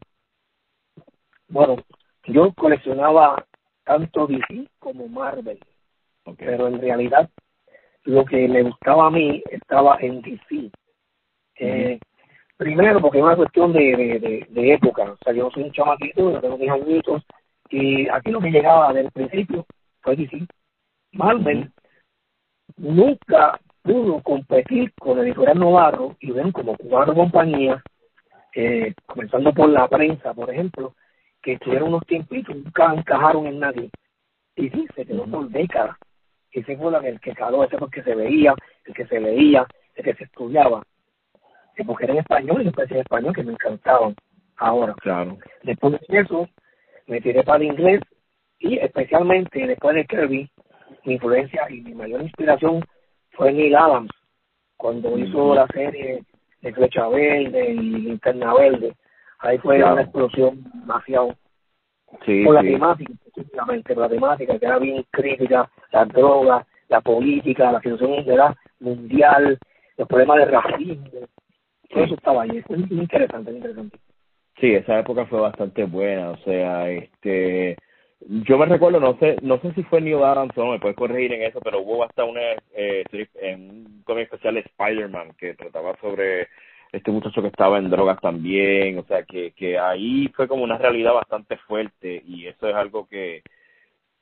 Bueno, 1.48 1.78
yo 2.26 2.54
coleccionaba 2.54 3.48
tanto 3.84 4.28
DC 4.28 4.68
como 4.80 5.08
Marvel. 5.08 5.60
Pero 6.38 6.68
en 6.68 6.80
realidad 6.80 7.30
lo 8.06 8.26
que 8.26 8.48
me 8.48 8.64
gustaba 8.64 9.08
a 9.08 9.12
mí 9.12 9.44
estaba 9.50 9.98
en 10.00 10.22
DC. 10.22 10.72
Eh, 11.56 12.00
primero 12.58 13.02
porque 13.02 13.20
es 13.20 13.24
una 13.24 13.36
cuestión 13.36 13.74
de, 13.74 13.80
de, 13.80 14.48
de, 14.50 14.74
época. 14.74 15.04
O 15.04 15.18
sea, 15.24 15.34
yo 15.34 15.50
soy 15.52 15.64
un 15.64 15.72
chamaquito, 15.72 16.32
yo 16.32 16.42
tengo 16.42 16.58
mis 16.58 16.70
añitos, 16.70 17.24
y 17.70 18.08
aquí 18.10 18.32
lo 18.32 18.40
que 18.40 18.52
llegaba 18.52 18.94
del 18.94 19.12
principio 19.12 19.66
fue 20.02 20.16
DC. 20.16 20.46
Marvel 21.14 21.72
nunca 22.78 23.60
pudo 23.82 24.22
competir 24.22 24.94
con 25.00 25.20
el 25.20 25.26
editorial 25.26 25.60
Novarro 25.60 26.16
y 26.20 26.32
ven 26.32 26.52
como 26.52 26.76
cuatro 26.78 27.14
compañías, 27.14 27.82
eh, 28.56 28.94
comenzando 29.06 29.54
por 29.54 29.70
la 29.70 29.88
prensa, 29.88 30.34
por 30.34 30.50
ejemplo, 30.50 30.96
que 31.44 31.54
estuvieron 31.54 31.90
unos 31.90 32.06
tiempitos, 32.08 32.56
nunca 32.56 32.94
encajaron 32.94 33.46
en 33.46 33.60
nadie. 33.60 33.90
Y 34.56 34.70
sí, 34.70 34.88
se 34.96 35.06
quedó 35.06 35.26
por 35.26 35.50
décadas. 35.50 35.98
Ese 36.52 36.78
fue 36.78 37.10
el 37.10 37.20
que 37.20 37.34
caló, 37.34 37.64
ese 37.64 37.78
fue 37.78 37.88
el 37.88 37.94
que 37.94 38.04
se 38.04 38.16
veía, 38.16 38.56
el 38.86 38.94
que 38.94 39.06
se 39.06 39.20
leía, 39.20 39.68
el 39.96 40.04
que 40.06 40.14
se 40.16 40.24
estudiaba. 40.24 40.82
Porque 41.86 42.06
era 42.06 42.14
en 42.14 42.20
español 42.20 42.62
y 42.62 42.66
después 42.66 42.90
en 42.92 42.98
español 42.98 43.36
que 43.36 43.44
me 43.44 43.52
encantaban. 43.52 44.16
Ahora, 44.58 44.94
claro. 45.02 45.38
después 45.64 46.00
de 46.08 46.20
eso, 46.20 46.48
me 47.08 47.20
tiré 47.20 47.44
para 47.44 47.58
el 47.58 47.72
inglés 47.72 48.02
y 48.60 48.78
especialmente 48.78 49.68
después 49.68 49.96
de 49.96 50.06
Kirby, 50.06 50.50
mi 51.04 51.14
influencia 51.14 51.66
y 51.70 51.82
mi 51.82 51.94
mayor 51.94 52.22
inspiración 52.22 52.86
fue 53.32 53.52
Neil 53.52 53.76
Adams, 53.76 54.12
cuando 54.78 55.18
hizo 55.18 55.56
la 55.56 55.68
serie 55.68 56.24
de 56.62 56.74
Flecha 56.74 57.08
Verde 57.10 57.72
y 57.72 57.80
Linterna 57.80 58.54
Verde 58.54 58.94
ahí 59.44 59.58
fue 59.60 59.84
una 59.84 60.02
explosión 60.02 60.64
demasiado 60.74 61.36
sí, 62.26 62.44
por 62.44 62.56
la 62.56 62.62
sí. 62.62 62.72
temática 62.72 63.14
específicamente 63.14 63.96
la 63.96 64.10
temática 64.10 64.58
que 64.60 64.66
era 64.66 64.80
bien 64.80 65.06
crítica 65.12 65.70
la 65.92 66.06
droga 66.06 66.66
la 66.88 67.02
política 67.02 67.72
la 67.72 67.82
situación 67.82 68.26
mundial 68.80 69.60
los 69.98 70.08
problemas 70.08 70.38
de 70.38 70.46
racismo. 70.46 71.06
Todo 71.90 72.04
eso 72.04 72.16
estaba 72.16 72.44
ahí 72.44 72.58
es 72.58 72.92
interesante 72.92 73.52
interesante. 73.52 74.00
Sí 74.60 74.74
esa 74.74 75.00
época 75.00 75.26
fue 75.26 75.40
bastante 75.42 75.84
buena 75.86 76.32
o 76.32 76.38
sea 76.38 76.90
este 76.90 77.78
yo 78.22 78.58
me 78.58 78.66
recuerdo 78.66 79.02
no 79.02 79.18
sé 79.20 79.36
no 79.42 79.60
sé 79.60 79.74
si 79.74 79.84
fue 79.84 80.00
Neil 80.00 80.24
Adams 80.24 80.58
o 80.58 80.64
no 80.64 80.72
me 80.72 80.80
puedes 80.80 80.96
corregir 80.96 81.34
en 81.34 81.44
eso 81.44 81.60
pero 81.62 81.82
hubo 81.82 82.04
hasta 82.06 82.24
una 82.24 82.42
eh, 82.74 83.04
en 83.42 83.70
un 83.70 84.04
cómic 84.06 84.26
especial 84.26 84.56
de 84.56 84.62
Spider-Man 84.62 85.34
que 85.38 85.56
trataba 85.56 85.98
sobre 86.00 86.48
este 86.94 87.12
muchacho 87.12 87.42
que 87.42 87.48
estaba 87.48 87.80
en 87.80 87.90
drogas 87.90 88.22
también, 88.22 89.00
o 89.00 89.04
sea 89.06 89.24
que, 89.24 89.52
que 89.52 89.80
ahí 89.80 90.28
fue 90.36 90.48
como 90.48 90.64
una 90.64 90.78
realidad 90.78 91.14
bastante 91.14 91.58
fuerte 91.58 92.22
y 92.26 92.46
eso 92.46 92.70
es 92.70 92.76
algo 92.76 93.08
que, 93.08 93.42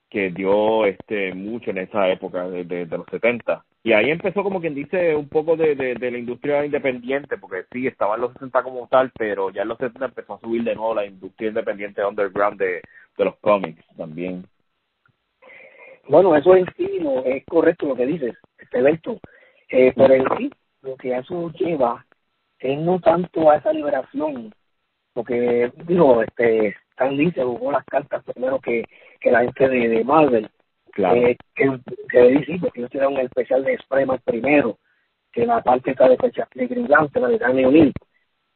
que 0.10 0.29
dio 0.29 0.86
este 0.86 1.34
mucho 1.34 1.71
en 1.71 1.79
esa 1.79 2.10
época 2.10 2.47
de, 2.47 2.63
de, 2.63 2.86
los 2.86 3.05
70. 3.12 3.65
Y 3.84 3.91
ahí 3.91 4.10
empezó 4.10 4.41
como 4.41 4.62
quien 4.62 4.73
dice 4.73 5.15
un 5.15 5.27
poco 5.27 5.57
de, 5.57 5.75
de, 5.75 6.12
la 6.12 6.17
industria 6.17 6.65
independiente, 6.65 7.38
porque 7.38 7.65
sí, 7.73 7.88
estaba 7.88 8.15
en 8.15 8.21
los 8.21 8.34
60 8.34 8.63
como 8.63 8.88
tal, 8.88 9.12
pero 9.17 9.49
ya 9.49 9.63
en 9.63 9.67
los 9.67 9.77
70 9.77 10.05
empezó 10.05 10.36
a 10.36 10.39
subir 10.39 10.63
de 10.63 10.75
nuevo 10.75 10.95
la 10.95 11.05
industria 11.05 11.49
independiente 11.49 12.05
underground 12.05 12.57
de, 12.57 12.81
de 13.17 13.25
los 13.25 13.36
cómics 13.39 13.84
también. 13.97 14.45
Bueno, 16.07 16.36
eso 16.38 16.55
en 16.55 16.65
sí 16.77 16.99
es 17.25 17.45
correcto 17.45 17.86
lo 17.88 17.95
que 17.95 18.05
dices, 18.05 18.36
este 18.57 18.79
evento, 18.79 19.19
eh, 19.69 19.91
pero 19.95 20.13
en 20.13 20.25
sí 20.38 20.51
lo 20.84 20.95
que 20.95 21.17
eso 21.17 21.51
lleva 21.51 22.05
es 22.62 22.80
no 22.80 23.00
tanto 23.00 23.50
a 23.50 23.58
esa 23.58 23.74
liberación, 23.74 24.54
porque, 25.13 25.71
digo, 25.88 26.21
este, 26.24 26.76
Stan 26.91 27.15
Lee 27.15 27.32
se 27.32 27.43
jugó 27.43 27.71
las 27.71 27.86
cartas 27.86 28.24
primero 28.24 28.60
que, 28.60 28.86
que 29.19 29.32
la 29.32 29.41
gente 29.41 29.67
de, 29.67 29.89
de 29.89 30.04
Marvel, 30.04 30.50
claro. 30.91 31.15
eh, 31.15 31.38
que, 31.56 31.80
que 32.10 32.19
decir, 32.19 32.62
porque 32.62 32.80
ellos 32.80 32.91
tiraron 32.91 33.17
el 33.17 33.26
especial 33.26 33.63
de 33.63 33.74
Spider-Man 33.74 34.21
primero, 34.24 34.78
que 35.32 35.45
la 35.45 35.62
parte 35.62 35.91
está 35.91 36.08
de 36.10 36.17
fecha 36.17 36.47
de 36.54 36.67
Green 36.67 36.89
Lantern, 36.89 37.24
la 37.24 37.30
de 37.30 37.39
Danny 37.39 37.65
O'Neill, 37.65 37.93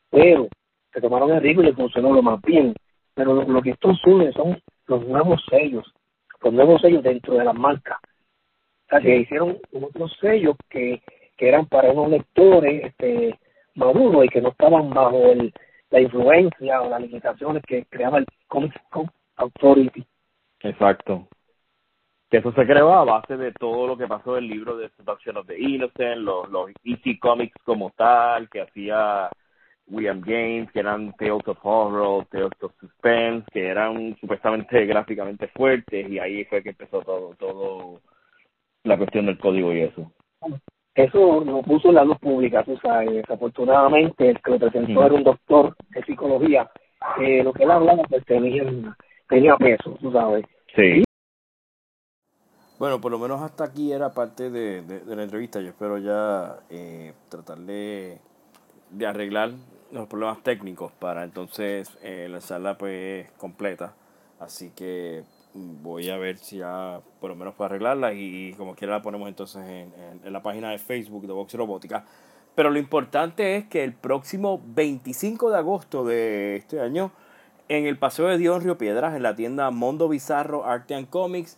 pero 0.10 0.48
se 0.94 1.02
tomaron 1.02 1.32
el 1.32 1.42
riesgo 1.42 1.62
y 1.62 1.66
les 1.68 1.76
funcionó 1.76 2.14
lo 2.14 2.22
más 2.22 2.42
bien. 2.42 2.74
Pero 3.14 3.34
lo, 3.34 3.44
lo 3.44 3.62
que 3.62 3.72
estos 3.72 3.98
suben 4.00 4.32
son 4.34 4.62
los 4.88 5.06
nuevos 5.08 5.44
sellos, 5.50 5.92
los 6.42 6.54
nuevos 6.54 6.82
sellos 6.82 7.02
dentro 7.04 7.36
de 7.36 7.46
las 7.46 7.56
marcas. 7.56 7.98
O 8.86 8.90
sea, 8.90 9.00
que 9.00 9.18
hicieron 9.18 9.58
otros 9.74 10.16
sellos 10.20 10.56
que, 10.70 11.02
que 11.38 11.48
eran 11.48 11.66
para 11.66 11.92
unos 11.92 12.10
lectores, 12.10 12.86
este, 12.86 13.40
maduros 13.76 14.26
y 14.26 14.30
que 14.30 14.42
no 14.42 14.50
estaban 14.50 14.90
bajo 14.90 15.28
el, 15.28 15.54
la 15.90 16.02
influencia 16.02 16.82
o 16.82 16.90
las 16.90 17.02
limitaciones 17.02 17.64
que 17.64 17.86
creaba 17.86 18.20
el 18.20 18.26
Comics 18.48 18.76
Authority. 19.36 20.06
Exacto. 20.62 21.28
Que 22.30 22.38
eso 22.38 22.52
se 22.54 22.66
creó 22.66 22.94
a 22.94 23.04
base 23.04 23.38
de 23.38 23.52
todo 23.54 23.88
lo 23.88 23.98
que 23.98 24.08
pasó 24.08 24.38
en 24.38 24.46
el 24.46 24.50
libro 24.50 24.78
de 24.78 24.90
Seduction 24.98 25.38
of 25.38 25.48
the 25.48 25.60
Innocent, 25.60 26.18
los, 26.18 26.50
los 26.50 26.72
Easy 26.84 27.20
Comics 27.20 27.56
como 27.64 27.92
tal, 27.92 28.50
que 28.50 28.62
hacía 28.62 29.30
William 29.88 30.22
James, 30.26 30.72
que 30.72 30.80
eran 30.80 31.14
Tales 31.14 31.48
of 31.48 31.60
Horror, 31.62 32.26
Tales 32.26 32.52
of 32.62 32.74
Suspense, 32.80 33.46
que 33.52 33.68
eran 33.68 34.18
supuestamente 34.20 34.86
gráficamente 34.86 35.48
fuertes, 35.50 36.10
y 36.10 36.20
ahí 36.20 36.46
fue 36.46 36.64
que 36.64 36.70
empezó 36.70 37.02
todo, 37.02 37.36
todo 37.36 38.02
la 38.84 38.98
cuestión 38.98 39.28
del 39.28 39.38
código 39.38 39.74
y 39.74 39.82
eso. 39.82 40.12
Eso 40.96 41.44
lo 41.44 41.62
puso 41.62 41.90
en 41.90 41.96
la 41.96 42.06
luz 42.06 42.18
pública, 42.20 42.64
tú 42.64 42.78
sabes, 42.78 43.12
desafortunadamente 43.12 44.30
el 44.30 44.42
que 44.42 44.52
lo 44.52 44.60
presentó 44.60 45.06
era 45.06 45.14
un 45.14 45.24
doctor 45.24 45.76
de 45.90 46.02
psicología, 46.04 46.72
que 47.18 47.44
lo 47.44 47.52
que 47.52 47.64
él 47.64 47.72
hablaba 47.72 48.04
pues 48.04 48.24
tenía, 48.26 48.64
tenía 49.28 49.58
peso, 49.58 49.98
tú 50.00 50.10
sabes. 50.14 50.46
Sí. 50.74 51.04
Bueno, 52.80 53.02
por 53.02 53.12
lo 53.12 53.20
menos 53.20 53.42
hasta 53.42 53.66
aquí 53.66 53.92
era 53.92 54.14
parte 54.14 54.50
de, 54.50 54.82
de, 54.84 55.16
la 55.16 55.24
entrevista. 55.24 55.60
Yo 55.60 55.70
espero 55.70 55.98
ya 55.98 56.60
eh, 56.70 57.14
tratar 57.30 57.58
de, 57.60 58.20
de, 58.90 59.06
arreglar 59.06 59.52
los 59.92 60.08
problemas 60.08 60.44
técnicos 60.44 60.94
para 60.94 61.24
entonces 61.24 61.98
eh, 62.04 62.28
la 62.30 62.40
sala 62.40 62.78
pues 62.78 63.30
completa. 63.32 63.96
Así 64.40 64.72
que 64.72 65.24
voy 65.56 66.10
a 66.10 66.18
ver 66.18 66.38
si 66.38 66.58
ya 66.58 67.02
por 67.20 67.30
lo 67.30 67.36
menos 67.36 67.56
para 67.56 67.68
arreglarla 67.68 68.14
y, 68.14 68.54
como 68.58 68.76
quiera 68.76 68.94
la 68.94 69.02
ponemos 69.02 69.28
entonces 69.28 69.64
en, 69.64 69.94
en, 70.24 70.34
la 70.34 70.44
página 70.44 70.70
de 70.70 70.78
Facebook 70.78 71.26
de 71.26 71.34
Box 71.34 71.54
Robótica. 71.54 72.06
Pero 72.54 72.70
lo 72.70 72.80
importante 72.80 73.58
es 73.58 73.66
que 73.66 73.84
el 73.84 73.94
próximo 73.94 74.62
25 74.66 75.50
de 75.50 75.58
agosto 75.58 76.06
de 76.06 76.58
este 76.58 76.80
año 76.80 77.12
en 77.68 77.86
el 77.86 77.98
Paseo 77.98 78.28
de 78.28 78.38
Dios 78.38 78.64
Río 78.64 78.78
Piedras, 78.78 79.16
en 79.16 79.24
la 79.24 79.36
tienda 79.36 79.72
Mondo 79.72 80.08
Bizarro 80.08 80.66
Art 80.66 80.92
and 80.92 81.10
Comics, 81.10 81.58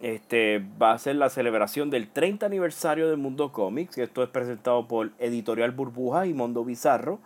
este, 0.00 0.64
va 0.80 0.92
a 0.92 0.98
ser 0.98 1.16
la 1.16 1.30
celebración 1.30 1.90
del 1.90 2.08
30 2.08 2.46
aniversario 2.46 3.08
del 3.08 3.18
Mundo 3.18 3.52
Comics. 3.52 3.98
Esto 3.98 4.22
es 4.22 4.28
presentado 4.28 4.88
por 4.88 5.12
Editorial 5.18 5.70
Burbuja 5.70 6.26
y 6.26 6.34
Mundo 6.34 6.64
Bizarro. 6.64 7.20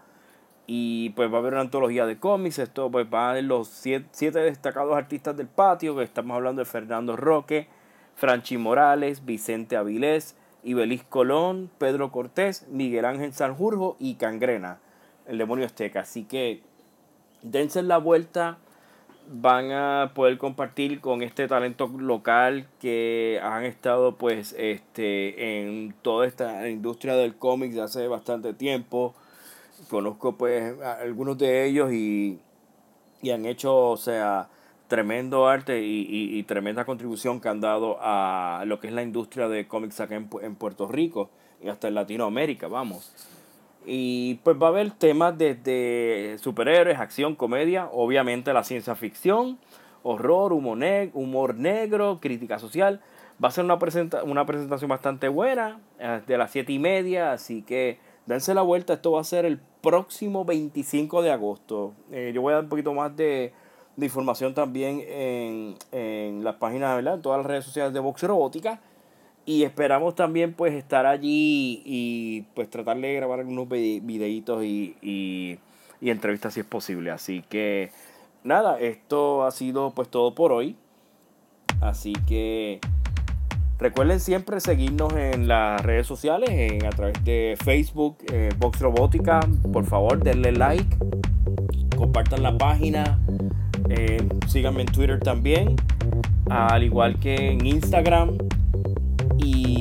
Y 0.67 1.11
pues 1.11 1.31
va 1.31 1.37
a 1.37 1.39
haber 1.39 1.53
una 1.53 1.63
antología 1.63 2.07
de 2.07 2.19
cómics. 2.19 2.59
Esto 2.59 2.91
pues 2.91 3.07
va 3.13 3.31
a 3.31 3.35
ver 3.35 3.45
los 3.45 3.69
siete, 3.69 4.41
destacados 4.41 4.97
artistas 4.97 5.37
del 5.37 5.47
patio. 5.47 5.97
Que 5.97 6.03
estamos 6.03 6.35
hablando 6.35 6.61
de 6.61 6.67
Fernando 6.67 7.17
Roque, 7.17 7.69
Franchi 8.17 8.59
Morales, 8.59 9.25
Vicente 9.25 9.77
Avilés, 9.77 10.37
Ibeliz 10.65 11.05
Colón, 11.05 11.71
Pedro 11.79 12.11
Cortés, 12.11 12.67
Miguel 12.69 13.05
Ángel 13.05 13.33
Sanjurjo 13.33 13.97
y 14.01 14.15
Cangrena, 14.17 14.79
el 15.27 15.39
demonio 15.39 15.67
azteca. 15.67 16.01
Así 16.01 16.25
que 16.25 16.63
dense 17.43 17.83
la 17.83 17.99
vuelta 17.99 18.59
van 19.29 19.73
a 19.73 20.13
poder 20.15 20.39
compartir 20.39 21.01
con 21.01 21.23
este 21.23 21.49
talento 21.49 21.89
local 21.99 22.69
que 22.81 23.41
han 23.43 23.65
estado 23.65 24.17
pues 24.17 24.55
este 24.59 25.61
en 25.61 25.95
toda 26.03 26.27
esta 26.27 26.69
industria 26.69 27.15
del 27.15 27.37
cómic 27.37 27.73
de 27.73 27.83
hace 27.83 28.07
bastante 28.09 28.55
tiempo 28.55 29.15
conozco 29.89 30.37
pues 30.37 30.75
algunos 30.83 31.39
de 31.39 31.67
ellos 31.67 31.93
y, 31.93 32.41
y 33.23 33.31
han 33.31 33.47
hecho 33.47 33.91
o 33.91 33.97
sea 33.97 34.49
tremendo 34.89 35.49
arte 35.49 35.83
y, 35.83 36.07
y, 36.39 36.43
tremenda 36.45 36.85
contribución 36.85 37.41
que 37.41 37.49
han 37.49 37.61
dado 37.61 37.99
a 38.01 38.63
lo 38.67 38.79
que 38.79 38.87
es 38.87 38.93
la 38.93 39.03
industria 39.03 39.49
de 39.49 39.67
cómics 39.67 39.99
acá 39.99 40.15
en, 40.15 40.29
en 40.43 40.55
Puerto 40.55 40.87
Rico 40.87 41.29
y 41.61 41.69
hasta 41.69 41.89
en 41.89 41.95
Latinoamérica 41.95 42.69
vamos 42.69 43.13
y 43.87 44.35
pues 44.43 44.57
va 44.61 44.67
a 44.67 44.71
haber 44.71 44.91
temas 44.91 45.39
desde 45.39 46.37
superhéroes, 46.39 46.99
acción, 46.99 47.37
comedia, 47.37 47.89
obviamente 47.93 48.53
la 48.53 48.65
ciencia 48.65 48.97
ficción, 48.97 49.59
horror, 50.03 50.53
humor, 50.53 50.79
humor 51.15 51.55
negro, 51.55 52.19
crítica 52.21 52.59
social. 52.59 53.01
Va 53.43 53.49
a 53.49 53.53
ser 53.53 53.65
una, 53.65 53.79
presenta 53.79 54.25
una 54.25 54.45
presentación 54.45 54.89
bastante 54.89 55.29
buena, 55.29 55.79
eh, 56.01 56.21
de 56.27 56.37
las 56.37 56.51
7 56.51 56.73
y 56.73 56.79
media, 56.79 57.33
así 57.33 57.63
que 57.63 57.99
dense 58.27 58.55
la 58.55 58.63
vuelta. 58.63 58.95
Esto 58.95 59.13
va 59.13 59.21
a 59.21 59.25
ser 59.25 59.45
el 59.45 59.59
próximo 59.81 60.45
25 60.45 61.23
de 61.23 61.31
agosto. 61.31 61.95
Eh, 62.11 62.33
yo 62.35 62.43
voy 62.43 62.53
a 62.53 62.57
dar 62.57 62.65
un 62.65 62.71
poquito 62.71 62.93
más 62.93 63.17
de, 63.17 63.53
información 63.99 64.53
también 64.53 65.03
en, 65.07 65.77
en 65.93 66.45
las 66.45 66.57
páginas, 66.57 66.97
¿verdad? 66.97 67.15
En 67.15 67.23
todas 67.23 67.39
las 67.39 67.47
redes 67.47 67.65
sociales 67.65 67.95
de 67.95 68.01
Box 68.01 68.23
Robótica. 68.25 68.81
Y 69.47 69.63
esperamos 69.63 70.17
también 70.17 70.55
pues 70.55 70.75
estar 70.75 71.07
allí 71.07 71.81
y 71.85 72.43
pues 72.55 72.69
tratar 72.69 73.01
de 73.01 73.15
grabar 73.15 73.39
algunos 73.39 73.69
videitos 73.69 74.65
y, 74.65 74.97
y, 75.01 75.59
y 76.01 76.11
entrevistas 76.11 76.55
si 76.55 76.61
es 76.61 76.67
posible. 76.67 77.13
Así 77.13 77.43
que 77.49 77.93
nada, 78.43 78.81
esto 78.81 79.45
ha 79.45 79.53
sido 79.53 79.93
pues 79.93 80.09
todo 80.09 80.35
por 80.35 80.51
hoy. 80.51 80.77
Así 81.81 82.13
que 82.27 82.81
recuerden 83.79 84.21
siempre 84.21 84.61
seguirnos 84.61 85.13
en 85.15 85.49
las 85.49 85.81
redes 85.83 86.07
sociales, 86.07 86.51
en, 86.51 86.87
a 86.87 86.91
través 86.91 87.23
de 87.25 87.57
Facebook, 87.63 88.19
eh, 88.33 88.51
Box 88.59 88.81
Robótica. 88.81 89.41
Por 89.73 89.85
favor, 89.85 90.23
denle 90.23 90.53
like, 90.53 90.97
compartan 91.97 92.43
la 92.43 92.57
página, 92.57 93.19
eh, 93.89 94.27
síganme 94.49 94.83
en 94.83 94.89
Twitter 94.89 95.21
también, 95.21 95.77
al 96.49 96.83
igual 96.83 97.19
que 97.19 97.51
en 97.51 97.67
Instagram 97.67 98.39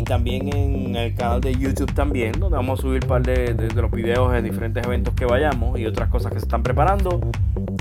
también 0.06 0.56
en 0.56 0.96
el 0.96 1.14
canal 1.16 1.42
de 1.42 1.54
YouTube 1.54 1.94
también, 1.94 2.34
donde 2.40 2.56
vamos 2.56 2.80
a 2.80 2.82
subir 2.82 3.04
un 3.04 3.10
par 3.10 3.24
de, 3.24 3.54
los 3.76 3.92
videos 3.92 4.32
de 4.32 4.42
diferentes 4.42 4.86
eventos 4.86 5.14
que 5.14 5.26
vayamos 5.26 5.78
y 5.80 5.86
otras 5.86 6.10
cosas 6.10 6.32
que 6.32 6.40
se 6.40 6.46
están 6.46 6.64
preparando. 6.64 7.20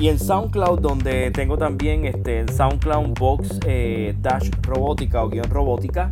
Y 0.01 0.09
en 0.09 0.19
SoundCloud, 0.19 0.81
donde 0.81 1.31
tengo 1.31 1.57
también 1.57 2.05
este, 2.05 2.41
en 2.41 2.49
SoundCloud 2.49 3.19
Box 3.19 3.61
eh, 3.67 4.15
Dash 4.21 4.51
Robótica 4.63 5.23
o 5.23 5.29
guion 5.29 5.49
robótica, 5.51 6.09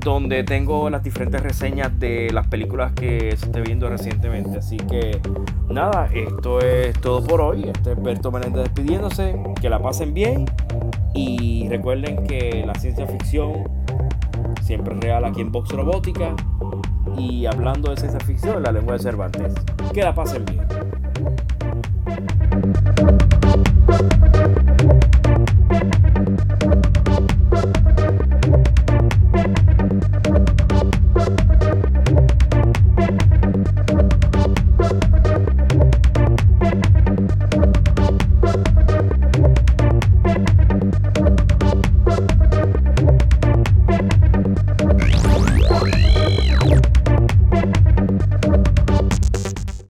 donde 0.00 0.44
tengo 0.44 0.90
las 0.90 1.02
diferentes 1.02 1.42
reseñas 1.42 1.98
de 1.98 2.30
las 2.32 2.46
películas 2.48 2.92
que 2.92 3.34
se 3.36 3.46
esté 3.46 3.60
viendo 3.62 3.88
recientemente. 3.88 4.58
Así 4.58 4.76
que 4.76 5.20
nada, 5.68 6.08
esto 6.12 6.60
es 6.60 6.98
todo 7.00 7.24
por 7.24 7.40
hoy. 7.40 7.64
Este 7.72 7.92
es 7.92 8.02
Berto 8.02 8.30
Menéndez 8.30 8.64
despidiéndose. 8.64 9.36
Que 9.60 9.70
la 9.70 9.80
pasen 9.80 10.12
bien 10.12 10.46
y 11.14 11.68
recuerden 11.68 12.26
que 12.26 12.64
la 12.66 12.74
ciencia 12.74 13.06
ficción 13.06 13.64
siempre 14.66 14.94
real 14.96 15.24
aquí 15.24 15.40
en 15.42 15.52
Box 15.52 15.70
Robótica 15.70 16.34
y 17.16 17.46
hablando 17.46 17.90
de 17.90 17.96
ciencia 17.96 18.18
ficción 18.20 18.56
en 18.56 18.64
la 18.64 18.72
lengua 18.72 18.94
de 18.94 18.98
Cervantes. 18.98 19.54
Que 19.94 20.02
la 20.02 20.12
pasen 20.12 20.44
bien. 20.44 20.66